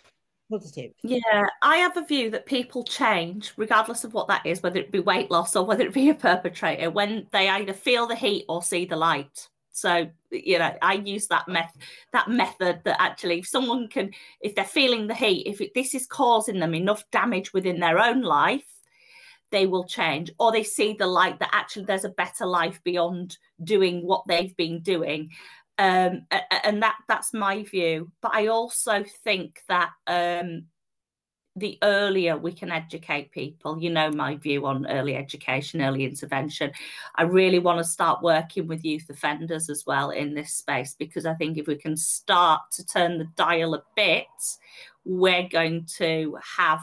positive. 0.49 0.91
Yeah, 1.03 1.47
I 1.61 1.77
have 1.77 1.97
a 1.97 2.05
view 2.05 2.31
that 2.31 2.45
people 2.45 2.85
change 2.85 3.51
regardless 3.57 4.05
of 4.05 4.13
what 4.13 4.29
that 4.29 4.45
is, 4.45 4.63
whether 4.63 4.79
it 4.79 4.93
be 4.93 4.99
weight 4.99 5.29
loss 5.29 5.57
or 5.57 5.65
whether 5.65 5.83
it 5.83 5.93
be 5.93 6.09
a 6.09 6.15
perpetrator, 6.15 6.89
when 6.89 7.27
they 7.33 7.49
either 7.49 7.73
feel 7.73 8.07
the 8.07 8.15
heat 8.15 8.45
or 8.47 8.63
see 8.63 8.85
the 8.85 8.95
light. 8.95 9.49
So 9.75 10.07
you 10.31 10.57
know, 10.57 10.73
I 10.81 10.93
use 10.93 11.27
that 11.27 11.49
method 11.49 11.81
that 12.13 12.29
method 12.29 12.81
that 12.85 13.01
actually 13.01 13.39
if 13.39 13.47
someone 13.47 13.89
can, 13.89 14.11
if 14.39 14.55
they're 14.55 14.63
feeling 14.63 15.07
the 15.07 15.13
heat, 15.13 15.45
if 15.45 15.59
it, 15.59 15.73
this 15.75 15.93
is 15.93 16.07
causing 16.07 16.59
them 16.59 16.73
enough 16.73 17.03
damage 17.11 17.53
within 17.53 17.81
their 17.81 17.99
own 17.99 18.21
life, 18.21 18.65
they 19.51 19.65
will 19.67 19.83
change, 19.83 20.31
or 20.39 20.51
they 20.51 20.63
see 20.63 20.93
the 20.93 21.07
light 21.07 21.39
that 21.39 21.49
actually 21.51 21.85
there's 21.85 22.05
a 22.05 22.09
better 22.09 22.45
life 22.45 22.81
beyond 22.85 23.37
doing 23.61 24.01
what 24.05 24.23
they've 24.27 24.55
been 24.55 24.81
doing. 24.81 25.31
Um, 25.77 26.25
and 26.63 26.81
that 26.81 26.95
that's 27.09 27.33
my 27.33 27.63
view. 27.63 28.11
But 28.21 28.33
I 28.33 28.47
also 28.47 29.03
think 29.25 29.61
that 29.67 29.89
um, 30.07 30.67
the 31.55 31.77
earlier 31.83 32.35
we 32.35 32.51
can 32.51 32.71
educate 32.71 33.31
people, 33.31 33.79
you 33.79 33.89
know, 33.89 34.11
my 34.11 34.35
view 34.35 34.65
on 34.65 34.85
early 34.87 35.15
education, 35.15 35.81
early 35.81 36.03
intervention. 36.03 36.71
I 37.15 37.23
really 37.23 37.59
want 37.59 37.77
to 37.77 37.83
start 37.83 38.21
working 38.21 38.67
with 38.67 38.83
youth 38.83 39.09
offenders 39.09 39.69
as 39.69 39.85
well 39.85 40.09
in 40.09 40.33
this 40.33 40.53
space 40.53 40.95
because 40.97 41.25
I 41.25 41.33
think 41.35 41.57
if 41.57 41.67
we 41.67 41.75
can 41.75 41.95
start 41.95 42.61
to 42.73 42.85
turn 42.85 43.17
the 43.17 43.27
dial 43.37 43.73
a 43.73 43.83
bit, 43.95 44.25
we're 45.05 45.47
going 45.47 45.85
to 45.97 46.37
have 46.57 46.81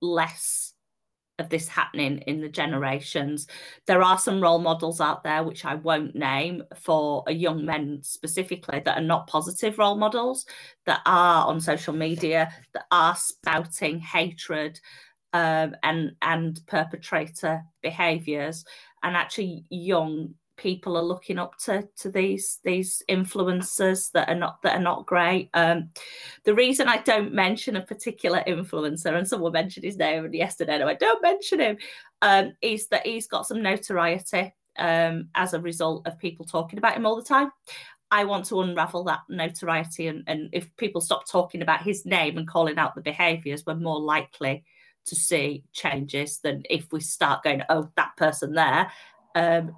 less 0.00 0.74
of 1.38 1.48
this 1.48 1.68
happening 1.68 2.18
in 2.26 2.40
the 2.40 2.48
generations. 2.48 3.46
There 3.86 4.02
are 4.02 4.18
some 4.18 4.40
role 4.40 4.58
models 4.58 5.00
out 5.00 5.22
there, 5.22 5.42
which 5.42 5.64
I 5.64 5.74
won't 5.74 6.14
name, 6.14 6.62
for 6.76 7.24
young 7.28 7.64
men 7.64 8.00
specifically 8.02 8.80
that 8.84 8.98
are 8.98 9.04
not 9.04 9.26
positive 9.26 9.78
role 9.78 9.96
models, 9.96 10.46
that 10.86 11.00
are 11.04 11.46
on 11.46 11.60
social 11.60 11.94
media, 11.94 12.52
that 12.72 12.86
are 12.90 13.16
spouting 13.16 13.98
hatred 13.98 14.80
um, 15.32 15.76
and 15.82 16.12
and 16.22 16.60
perpetrator 16.66 17.62
behaviours, 17.82 18.64
and 19.02 19.16
actually 19.16 19.64
young 19.68 20.34
people 20.56 20.96
are 20.96 21.02
looking 21.02 21.38
up 21.38 21.56
to 21.58 21.86
to 21.96 22.10
these 22.10 22.58
these 22.64 23.02
influencers 23.08 24.10
that 24.12 24.28
are 24.28 24.34
not 24.34 24.62
that 24.62 24.76
are 24.76 24.82
not 24.82 25.06
great. 25.06 25.50
Um, 25.54 25.90
the 26.44 26.54
reason 26.54 26.88
I 26.88 26.98
don't 26.98 27.32
mention 27.32 27.76
a 27.76 27.82
particular 27.82 28.42
influencer, 28.46 29.14
and 29.16 29.28
someone 29.28 29.52
mentioned 29.52 29.84
his 29.84 29.98
name 29.98 30.32
yesterday, 30.32 30.78
no, 30.78 30.88
I 30.88 30.94
don't 30.94 31.22
mention 31.22 31.60
him, 31.60 31.78
um, 32.22 32.52
is 32.62 32.88
that 32.88 33.06
he's 33.06 33.26
got 33.26 33.46
some 33.46 33.62
notoriety 33.62 34.54
um, 34.78 35.28
as 35.34 35.54
a 35.54 35.60
result 35.60 36.06
of 36.06 36.18
people 36.18 36.46
talking 36.46 36.78
about 36.78 36.96
him 36.96 37.06
all 37.06 37.16
the 37.16 37.22
time. 37.22 37.50
I 38.10 38.24
want 38.24 38.44
to 38.46 38.60
unravel 38.60 39.04
that 39.04 39.20
notoriety, 39.28 40.06
and, 40.06 40.22
and 40.26 40.48
if 40.52 40.74
people 40.76 41.00
stop 41.00 41.28
talking 41.28 41.62
about 41.62 41.82
his 41.82 42.06
name 42.06 42.38
and 42.38 42.46
calling 42.46 42.78
out 42.78 42.94
the 42.94 43.00
behaviours, 43.00 43.64
we're 43.66 43.74
more 43.74 44.00
likely 44.00 44.64
to 45.06 45.16
see 45.16 45.64
changes 45.72 46.38
than 46.38 46.62
if 46.70 46.92
we 46.92 47.00
start 47.00 47.42
going, 47.42 47.62
oh, 47.68 47.90
that 47.96 48.16
person 48.16 48.52
there. 48.54 48.90
Um, 49.34 49.76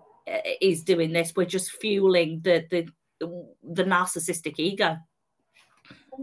is 0.60 0.82
doing 0.82 1.12
this 1.12 1.32
we're 1.36 1.46
just 1.46 1.72
fueling 1.72 2.40
the 2.42 2.64
the 2.70 2.88
the 3.62 3.84
narcissistic 3.84 4.54
ego 4.58 4.96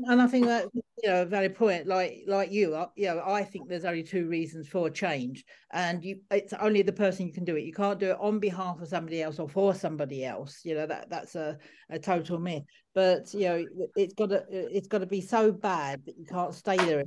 and 0.04 0.22
I 0.22 0.28
think 0.28 0.46
that 0.46 0.68
you 0.74 1.10
know 1.10 1.22
a 1.22 1.26
valid 1.26 1.56
point. 1.56 1.88
Like 1.88 2.24
like 2.28 2.52
you, 2.52 2.76
uh, 2.76 2.88
you 2.96 3.08
know, 3.08 3.24
I 3.26 3.44
think 3.44 3.68
there's 3.68 3.86
only 3.86 4.04
two 4.04 4.28
reasons 4.28 4.68
for 4.68 4.90
change, 4.90 5.46
and 5.72 6.04
you 6.04 6.20
it's 6.32 6.54
only 6.54 6.82
the 6.82 6.92
person 6.92 7.28
you 7.28 7.34
can 7.34 7.46
do 7.46 7.56
it. 7.56 7.64
You 7.64 7.74
can't 7.74 8.00
do 8.00 8.12
it 8.12 8.18
on 8.20 8.40
behalf 8.40 8.82
of 8.82 8.88
somebody 8.88 9.22
else 9.22 9.40
or 9.40 9.48
for 9.48 9.74
somebody 9.74 10.26
else. 10.26 10.62
You 10.64 10.76
know 10.76 10.88
that 10.88 11.10
that's 11.10 11.36
a, 11.36 11.58
a 11.90 12.00
total 12.00 12.40
myth. 12.40 12.64
But 12.94 13.34
you 13.34 13.48
know, 13.48 13.66
it's 13.96 14.14
got 14.14 14.30
to 14.30 14.46
it's 14.50 14.88
got 14.88 15.00
to 15.00 15.06
be 15.06 15.22
so 15.22 15.52
bad 15.52 16.06
that 16.06 16.18
you 16.18 16.26
can't 16.26 16.54
stay 16.54 16.78
there, 16.78 17.04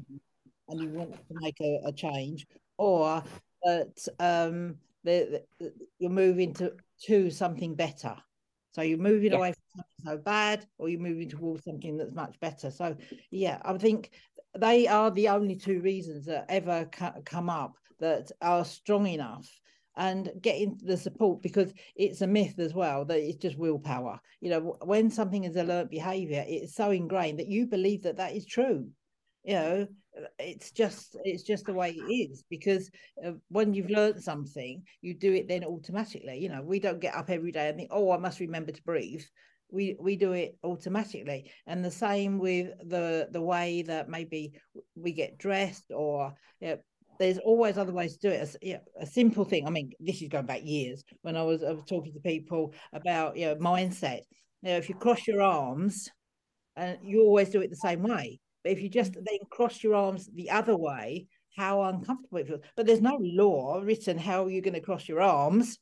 and 0.69 0.81
you 0.81 0.89
want 0.89 1.13
to 1.13 1.21
make 1.31 1.61
a, 1.61 1.81
a 1.87 1.93
change, 1.93 2.47
or 2.79 3.23
that 3.65 4.07
um, 4.19 4.77
the, 5.05 5.43
the, 5.59 5.73
you're 5.99 6.11
moving 6.11 6.55
to 6.55 6.73
to 7.07 7.31
something 7.31 7.75
better. 7.75 8.17
So 8.73 8.83
you're 8.83 8.99
moving 8.99 9.33
yeah. 9.33 9.39
away 9.39 9.53
from 9.53 9.83
something 9.83 10.19
so 10.19 10.23
bad, 10.23 10.67
or 10.79 10.89
you're 10.89 11.01
moving 11.01 11.29
towards 11.29 11.65
something 11.65 11.97
that's 11.97 12.15
much 12.15 12.39
better. 12.41 12.71
So 12.71 12.97
yeah, 13.31 13.59
I 13.65 13.77
think 13.79 14.11
they 14.59 14.87
are 14.87 15.11
the 15.11 15.29
only 15.29 15.57
two 15.57 15.81
reasons 15.81 16.27
that 16.27 16.47
ever 16.49 16.87
ca- 16.93 17.15
come 17.25 17.51
up 17.51 17.75
that 18.01 18.31
are 18.41 18.65
strong 18.65 19.07
enough 19.07 19.49
and 19.97 20.31
getting 20.41 20.79
the 20.85 20.97
support 20.97 21.43
because 21.43 21.73
it's 21.97 22.21
a 22.21 22.27
myth 22.27 22.59
as 22.59 22.73
well 22.73 23.05
that 23.05 23.19
it's 23.19 23.37
just 23.37 23.59
willpower. 23.59 24.21
You 24.41 24.51
know, 24.51 24.77
when 24.85 25.11
something 25.11 25.45
is 25.45 25.57
a 25.57 25.65
learned 25.65 25.91
behavior, 25.91 26.45
it's 26.47 26.75
so 26.75 26.93
ingrained 26.93 27.41
that 27.41 27.49
you 27.49 27.67
believe 27.67 28.05
that 28.05 28.17
that 28.17 28.35
is 28.35 28.47
true. 28.47 28.89
You 29.45 29.55
know, 29.55 29.87
it's 30.39 30.71
just 30.71 31.17
it's 31.25 31.43
just 31.43 31.67
the 31.67 31.73
way 31.73 31.91
it 31.91 32.13
is 32.13 32.45
because 32.51 32.91
uh, 33.25 33.33
when 33.49 33.75
you've 33.75 33.91
learned 33.91 34.23
something 34.23 34.83
you 35.01 35.15
do 35.15 35.33
it 35.33 35.49
then 35.49 35.65
automatically 35.65 36.39
you 36.39 36.49
know 36.49 36.63
we 36.63 36.81
don't 36.81 37.01
get 37.01 37.15
up 37.15 37.31
every 37.31 37.53
day 37.53 37.69
and 37.69 37.79
think 37.79 37.91
oh 37.93 38.11
i 38.11 38.17
must 38.17 38.41
remember 38.41 38.73
to 38.73 38.83
breathe 38.83 39.23
we 39.71 39.97
we 40.01 40.17
do 40.17 40.33
it 40.33 40.57
automatically 40.65 41.51
and 41.67 41.85
the 41.85 41.91
same 41.91 42.39
with 42.39 42.69
the 42.89 43.29
the 43.33 43.41
way 43.41 43.83
that 43.83 44.09
maybe 44.09 44.53
we 44.95 45.13
get 45.13 45.39
dressed 45.39 45.85
or 45.91 46.33
you 46.61 46.69
know, 46.69 46.79
there's 47.19 47.39
always 47.39 47.77
other 47.77 47.93
ways 47.93 48.17
to 48.17 48.29
do 48.29 48.35
it. 48.35 48.49
A, 48.49 48.67
you 48.67 48.75
know, 48.75 48.81
a, 49.01 49.07
simple 49.07 49.45
thing. 49.45 49.67
I 49.67 49.71
mean, 49.71 49.91
this 49.99 50.23
is 50.23 50.29
going 50.29 50.47
back 50.47 50.61
years 50.63 51.03
when 51.23 51.37
I 51.37 51.43
was, 51.43 51.65
I 51.65 51.73
was 51.73 51.85
talking 51.85 52.13
to 52.13 52.21
people 52.21 52.73
about 52.93 53.37
you 53.37 53.47
know 53.47 53.57
mindset. 53.57 54.21
Know, 54.63 54.77
if 54.77 54.89
you 54.89 54.95
cross 54.95 55.27
your 55.27 55.43
arms, 55.43 56.09
and 56.77 56.99
you 57.03 57.23
always 57.23 57.51
do 57.51 57.61
it 57.61 57.71
the 57.71 57.77
same 57.77 58.03
way, 58.03 58.41
but 58.63 58.73
if 58.73 58.81
you 58.81 58.89
just 58.89 59.13
mm. 59.13 59.25
then 59.25 59.39
cross 59.51 59.83
your 59.83 59.95
arms 59.95 60.29
the 60.35 60.51
other 60.51 60.77
way, 60.77 61.27
how 61.57 61.83
uncomfortable 61.83 62.39
it 62.39 62.47
feels. 62.47 62.61
But 62.77 62.87
there's 62.87 63.01
no 63.01 63.19
law 63.21 63.81
written 63.83 64.17
how 64.17 64.47
you're 64.47 64.63
going 64.63 64.75
to 64.75 64.81
cross 64.81 65.09
your 65.09 65.21
arms. 65.21 65.79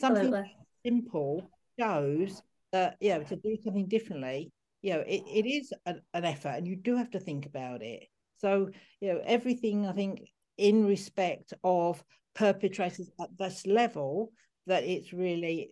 Something 0.00 0.26
Absolutely. 0.26 0.56
simple 0.84 1.50
shows 1.78 2.42
that, 2.72 2.96
you 3.00 3.10
yeah, 3.10 3.18
to 3.18 3.36
do 3.36 3.56
something 3.62 3.86
differently, 3.86 4.50
you 4.82 4.94
know, 4.94 5.00
it, 5.00 5.22
it 5.32 5.46
is 5.46 5.72
an, 5.86 6.02
an 6.12 6.24
effort 6.24 6.54
and 6.56 6.66
you 6.66 6.76
do 6.76 6.96
have 6.96 7.10
to 7.12 7.20
think 7.20 7.46
about 7.46 7.82
it. 7.82 8.08
So, 8.36 8.70
you 9.00 9.12
know, 9.12 9.20
everything 9.24 9.86
I 9.86 9.92
think 9.92 10.28
in 10.58 10.84
respect 10.86 11.54
of 11.62 12.02
perpetrators 12.34 13.10
at 13.20 13.28
this 13.38 13.66
level 13.66 14.32
that 14.66 14.84
it's 14.84 15.12
really 15.12 15.70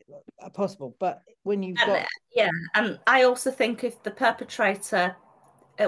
possible. 0.55 0.97
But 1.01 1.23
when 1.43 1.63
you've 1.63 1.77
got. 1.77 2.07
yeah. 2.35 2.51
And 2.75 2.99
I 3.07 3.25
also 3.25 3.51
think 3.51 3.83
if 3.83 4.03
the 4.03 4.11
perpetrator 4.11 5.17
uh, 5.17 5.30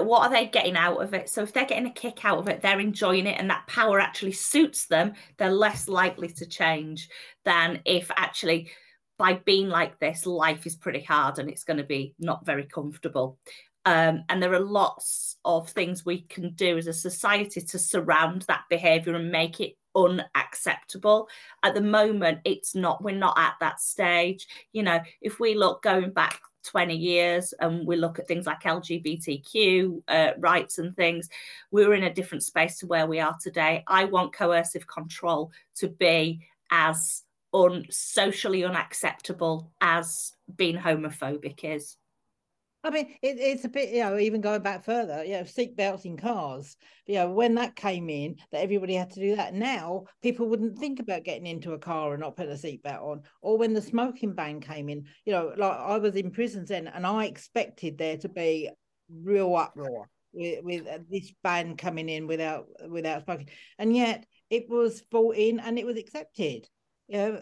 what 0.01 0.23
are 0.23 0.29
they 0.29 0.47
getting 0.47 0.75
out 0.75 1.01
of 1.01 1.13
it? 1.13 1.29
So 1.29 1.43
if 1.43 1.53
they're 1.53 1.65
getting 1.65 1.85
a 1.85 1.93
kick 1.93 2.25
out 2.25 2.39
of 2.39 2.47
it, 2.47 2.61
they're 2.61 2.79
enjoying 2.79 3.27
it, 3.27 3.39
and 3.39 3.49
that 3.49 3.67
power 3.67 3.99
actually 3.99 4.31
suits 4.31 4.87
them, 4.87 5.13
they're 5.37 5.51
less 5.51 5.87
likely 5.87 6.29
to 6.29 6.45
change 6.45 7.09
than 7.45 7.81
if 7.85 8.09
actually 8.17 8.71
by 9.17 9.33
being 9.33 9.69
like 9.69 9.99
this, 9.99 10.25
life 10.25 10.65
is 10.65 10.75
pretty 10.75 11.01
hard 11.01 11.39
and 11.39 11.49
it's 11.49 11.63
going 11.63 11.77
to 11.77 11.83
be 11.83 12.15
not 12.19 12.45
very 12.45 12.65
comfortable. 12.65 13.37
Um, 13.85 14.23
and 14.29 14.41
there 14.41 14.53
are 14.53 14.59
lots 14.59 15.35
of 15.45 15.69
things 15.69 16.05
we 16.05 16.21
can 16.21 16.53
do 16.53 16.77
as 16.77 16.87
a 16.87 16.93
society 16.93 17.61
to 17.61 17.79
surround 17.79 18.43
that 18.43 18.63
behavior 18.69 19.13
and 19.15 19.31
make 19.31 19.59
it 19.59 19.73
unacceptable. 19.95 21.27
At 21.63 21.73
the 21.73 21.81
moment, 21.81 22.39
it's 22.45 22.75
not, 22.75 23.03
we're 23.03 23.15
not 23.15 23.37
at 23.37 23.55
that 23.59 23.81
stage. 23.81 24.47
You 24.71 24.83
know, 24.83 24.99
if 25.21 25.39
we 25.39 25.55
look 25.55 25.83
going 25.83 26.11
back 26.11 26.41
20 26.63 26.95
years 26.95 27.53
and 27.59 27.85
we 27.85 27.95
look 27.95 28.19
at 28.19 28.27
things 28.27 28.45
like 28.45 28.63
LGBTQ 28.63 30.01
uh, 30.07 30.31
rights 30.39 30.79
and 30.79 30.95
things, 30.95 31.29
we 31.71 31.85
were 31.85 31.93
in 31.93 32.03
a 32.03 32.13
different 32.13 32.43
space 32.43 32.77
to 32.79 32.87
where 32.87 33.07
we 33.07 33.19
are 33.19 33.35
today. 33.41 33.83
I 33.87 34.05
want 34.05 34.33
coercive 34.33 34.87
control 34.87 35.51
to 35.75 35.89
be 35.89 36.41
as 36.71 37.23
un- 37.53 37.85
socially 37.89 38.63
unacceptable 38.63 39.71
as 39.81 40.33
being 40.55 40.77
homophobic 40.77 41.63
is. 41.63 41.97
I 42.85 42.89
mean, 42.89 43.15
it, 43.21 43.37
it's 43.39 43.63
a 43.63 43.69
bit, 43.69 43.89
you 43.89 44.01
know, 44.01 44.17
even 44.17 44.41
going 44.41 44.61
back 44.61 44.83
further, 44.83 45.23
you 45.23 45.33
know, 45.33 45.43
seatbelts 45.43 46.03
in 46.05 46.17
cars, 46.17 46.75
you 47.05 47.15
know, 47.15 47.31
when 47.31 47.55
that 47.55 47.77
came 47.77 48.09
in, 48.09 48.35
that 48.51 48.61
everybody 48.61 48.93
had 48.93 49.11
to 49.11 49.21
do 49.21 49.37
that. 49.37 49.53
Now, 49.53 50.03
people 50.21 50.49
wouldn't 50.49 50.77
think 50.77 50.99
about 50.99 51.23
getting 51.23 51.47
into 51.47 51.71
a 51.71 51.79
car 51.79 52.11
and 52.11 52.21
not 52.21 52.35
putting 52.35 52.51
a 52.51 52.55
seatbelt 52.55 53.01
on. 53.01 53.21
Or 53.41 53.57
when 53.57 53.73
the 53.73 53.81
smoking 53.81 54.33
ban 54.33 54.59
came 54.59 54.89
in, 54.89 55.05
you 55.25 55.31
know, 55.31 55.53
like 55.55 55.79
I 55.79 55.97
was 55.97 56.15
in 56.15 56.31
prisons 56.31 56.69
then 56.69 56.87
and 56.87 57.07
I 57.07 57.25
expected 57.25 57.97
there 57.97 58.17
to 58.17 58.27
be 58.29 58.69
real 59.09 59.55
uproar 59.55 60.09
with, 60.33 60.63
with 60.63 60.87
uh, 60.87 60.99
this 61.09 61.31
ban 61.41 61.77
coming 61.77 62.09
in 62.09 62.27
without 62.27 62.67
without 62.89 63.23
smoking. 63.23 63.49
And 63.79 63.95
yet 63.95 64.25
it 64.49 64.69
was 64.69 65.01
brought 65.03 65.37
in 65.37 65.59
and 65.59 65.79
it 65.79 65.85
was 65.85 65.97
accepted 65.97 66.67
you 67.13 67.19
know, 67.19 67.41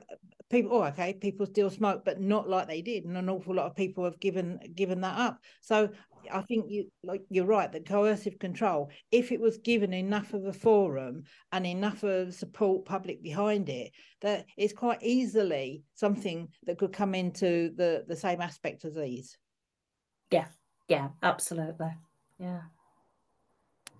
people 0.50 0.74
oh 0.74 0.84
okay 0.84 1.14
people 1.14 1.46
still 1.46 1.70
smoke 1.70 2.04
but 2.04 2.20
not 2.20 2.50
like 2.50 2.68
they 2.68 2.82
did 2.82 3.06
and 3.06 3.16
an 3.16 3.30
awful 3.30 3.56
lot 3.56 3.68
of 3.68 3.76
people 3.76 4.04
have 4.04 4.20
given 4.20 4.60
given 4.76 5.00
that 5.02 5.18
up. 5.18 5.40
So 5.62 5.90
i 6.32 6.42
think 6.42 6.66
you 6.70 6.86
like 7.04 7.22
you're 7.30 7.46
right 7.46 7.72
that 7.72 7.88
coercive 7.88 8.38
control 8.38 8.92
if 9.12 9.32
it 9.32 9.40
was 9.40 9.58
given 9.58 9.92
enough 9.92 10.34
of 10.34 10.46
a 10.46 10.54
forum 10.54 11.24
and 11.52 11.66
enough 11.66 12.04
of 12.04 12.34
support 12.36 12.86
public 12.86 13.24
behind 13.24 13.70
it 13.70 13.92
that 14.20 14.46
it's 14.56 14.74
quite 14.74 15.02
easily 15.02 15.82
something 15.96 16.48
that 16.68 16.78
could 16.78 16.94
come 16.94 17.16
into 17.16 17.72
the 17.76 18.04
the 18.08 18.16
same 18.16 18.42
aspect 18.42 18.86
as 18.86 18.94
these. 18.94 19.38
Yeah 20.32 20.48
yeah 20.90 21.10
absolutely. 21.24 21.94
Yeah 22.40 22.62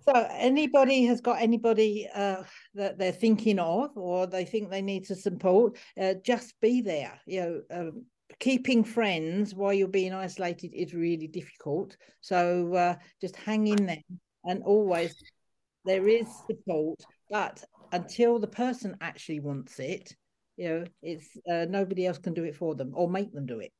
so, 0.04 0.26
anybody 0.30 1.04
has 1.06 1.20
got 1.20 1.40
anybody 1.40 2.08
uh, 2.14 2.42
that 2.74 2.98
they're 2.98 3.12
thinking 3.12 3.58
of, 3.58 3.96
or 3.96 4.26
they 4.26 4.44
think 4.44 4.70
they 4.70 4.82
need 4.82 5.04
to 5.06 5.14
support, 5.14 5.78
uh, 6.00 6.14
just 6.24 6.54
be 6.60 6.80
there. 6.80 7.20
You 7.26 7.40
know, 7.40 7.62
um, 7.70 8.04
keeping 8.38 8.84
friends 8.84 9.54
while 9.54 9.72
you're 9.72 9.88
being 9.88 10.12
isolated 10.12 10.72
is 10.74 10.94
really 10.94 11.28
difficult. 11.28 11.96
So, 12.20 12.74
uh, 12.74 12.96
just 13.20 13.36
hang 13.36 13.66
in 13.66 13.86
there, 13.86 14.02
and 14.44 14.62
always 14.62 15.14
there 15.84 16.08
is 16.08 16.28
support. 16.46 17.00
But 17.30 17.62
until 17.92 18.38
the 18.38 18.46
person 18.46 18.96
actually 19.00 19.40
wants 19.40 19.78
it, 19.78 20.14
you 20.56 20.68
know, 20.68 20.84
it's 21.02 21.28
uh, 21.50 21.66
nobody 21.68 22.06
else 22.06 22.18
can 22.18 22.34
do 22.34 22.44
it 22.44 22.56
for 22.56 22.74
them 22.74 22.92
or 22.94 23.08
make 23.08 23.32
them 23.32 23.46
do 23.46 23.60
it. 23.60 23.72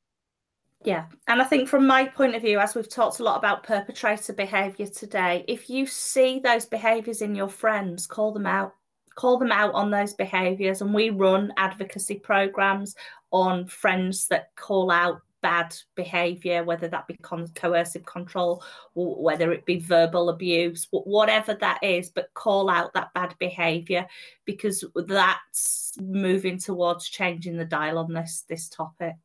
Yeah. 0.84 1.06
And 1.28 1.40
I 1.40 1.44
think 1.44 1.68
from 1.68 1.86
my 1.86 2.06
point 2.06 2.34
of 2.34 2.42
view, 2.42 2.58
as 2.58 2.74
we've 2.74 2.88
talked 2.88 3.20
a 3.20 3.24
lot 3.24 3.38
about 3.38 3.62
perpetrator 3.62 4.32
behaviour 4.32 4.86
today, 4.86 5.44
if 5.46 5.70
you 5.70 5.86
see 5.86 6.40
those 6.40 6.66
behaviours 6.66 7.22
in 7.22 7.34
your 7.34 7.48
friends, 7.48 8.06
call 8.06 8.32
them 8.32 8.46
out. 8.46 8.74
Call 9.14 9.38
them 9.38 9.52
out 9.52 9.74
on 9.74 9.90
those 9.90 10.14
behaviours. 10.14 10.80
And 10.80 10.94
we 10.94 11.10
run 11.10 11.52
advocacy 11.56 12.16
programs 12.16 12.96
on 13.30 13.66
friends 13.66 14.26
that 14.28 14.54
call 14.56 14.90
out 14.90 15.20
bad 15.42 15.74
behavior, 15.96 16.64
whether 16.64 16.88
that 16.88 17.06
be 17.06 17.16
con- 17.20 17.48
coercive 17.54 18.06
control 18.06 18.62
whether 18.94 19.52
it 19.52 19.66
be 19.66 19.80
verbal 19.80 20.30
abuse, 20.30 20.86
whatever 20.90 21.54
that 21.54 21.82
is, 21.82 22.08
but 22.10 22.32
call 22.34 22.70
out 22.70 22.94
that 22.94 23.12
bad 23.12 23.34
behavior 23.38 24.06
because 24.44 24.84
that's 24.94 25.94
moving 26.00 26.58
towards 26.58 27.08
changing 27.08 27.56
the 27.56 27.64
dial 27.64 27.98
on 27.98 28.12
this 28.12 28.44
this 28.48 28.68
topic. 28.68 29.16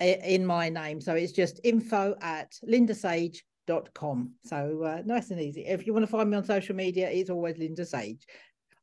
in 0.00 0.46
my 0.46 0.68
name. 0.68 1.00
So 1.00 1.14
it's 1.14 1.32
just 1.32 1.60
info 1.64 2.14
at 2.20 2.52
lindasage.com. 2.68 4.32
So 4.44 4.82
uh, 4.82 5.02
nice 5.04 5.30
and 5.30 5.40
easy. 5.40 5.64
If 5.66 5.86
you 5.86 5.92
want 5.92 6.04
to 6.04 6.10
find 6.10 6.30
me 6.30 6.36
on 6.36 6.44
social 6.44 6.76
media, 6.76 7.10
it's 7.10 7.30
always 7.30 7.58
Linda 7.58 7.84
Sage. 7.84 8.26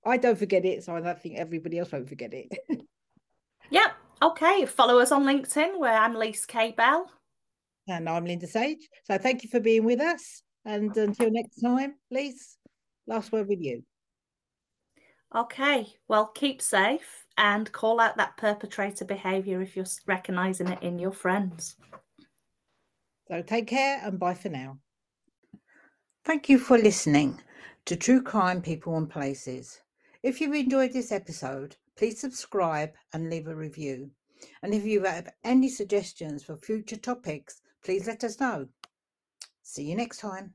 I 0.06 0.18
don't 0.18 0.38
forget 0.38 0.66
it, 0.66 0.84
so 0.84 0.96
I 0.96 1.02
don't 1.02 1.22
think 1.22 1.38
everybody 1.38 1.78
else 1.78 1.92
won't 1.92 2.10
forget 2.10 2.34
it. 2.34 2.58
yep. 3.70 3.92
Okay. 4.22 4.66
Follow 4.66 5.00
us 5.00 5.12
on 5.12 5.24
LinkedIn 5.24 5.80
where 5.80 5.98
I'm 5.98 6.14
Lise 6.14 6.46
Kaye 6.46 6.74
Bell. 6.76 7.10
And 7.88 8.10
I'm 8.10 8.26
Linda 8.26 8.48
Sage. 8.48 8.88
So 9.06 9.18
thank 9.18 9.44
you 9.44 9.50
for 9.50 9.60
being 9.60 9.84
with 9.84 10.02
us. 10.02 10.44
And 10.66 10.96
until 10.96 11.32
next 11.32 11.60
time, 11.62 11.96
Lise, 12.12 12.58
last 13.08 13.32
word 13.32 13.48
with 13.48 13.62
you. 13.62 13.84
Okay. 15.36 15.88
Well, 16.08 16.28
keep 16.28 16.62
safe 16.62 17.21
and 17.38 17.72
call 17.72 18.00
out 18.00 18.17
that 18.17 18.38
perpetrator 18.38 19.06
behavior 19.06 19.62
if 19.62 19.76
you're 19.76 19.86
recognizing 20.06 20.67
it 20.67 20.82
in 20.82 21.00
your 21.00 21.12
friends. 21.12 21.76
So 23.28 23.41
take 23.41 23.67
care 23.67 24.02
and 24.04 24.20
bye 24.20 24.34
for 24.34 24.50
now. 24.50 24.78
Thank 26.26 26.50
you 26.50 26.60
for 26.60 26.78
listening 26.78 27.39
to 27.86 27.96
True 27.96 28.22
Crime 28.22 28.62
People 28.62 28.98
and 28.98 29.10
Places. 29.10 29.82
If 30.22 30.39
you've 30.39 30.54
enjoyed 30.54 30.94
this 30.94 31.12
episode, 31.12 31.76
please 31.98 32.20
subscribe 32.20 32.91
and 33.13 33.30
leave 33.30 33.48
a 33.48 33.56
review. 33.56 34.12
And 34.62 34.74
if 34.74 34.86
you 34.86 35.04
have 35.04 35.30
any 35.44 35.70
suggestions 35.70 36.44
for 36.44 36.58
future 36.58 36.98
topics, 36.98 37.62
please 37.84 38.08
let 38.08 38.24
us 38.24 38.39
know. 38.39 38.67
See 39.63 39.84
you 39.84 39.96
next 39.96 40.20
time. 40.20 40.54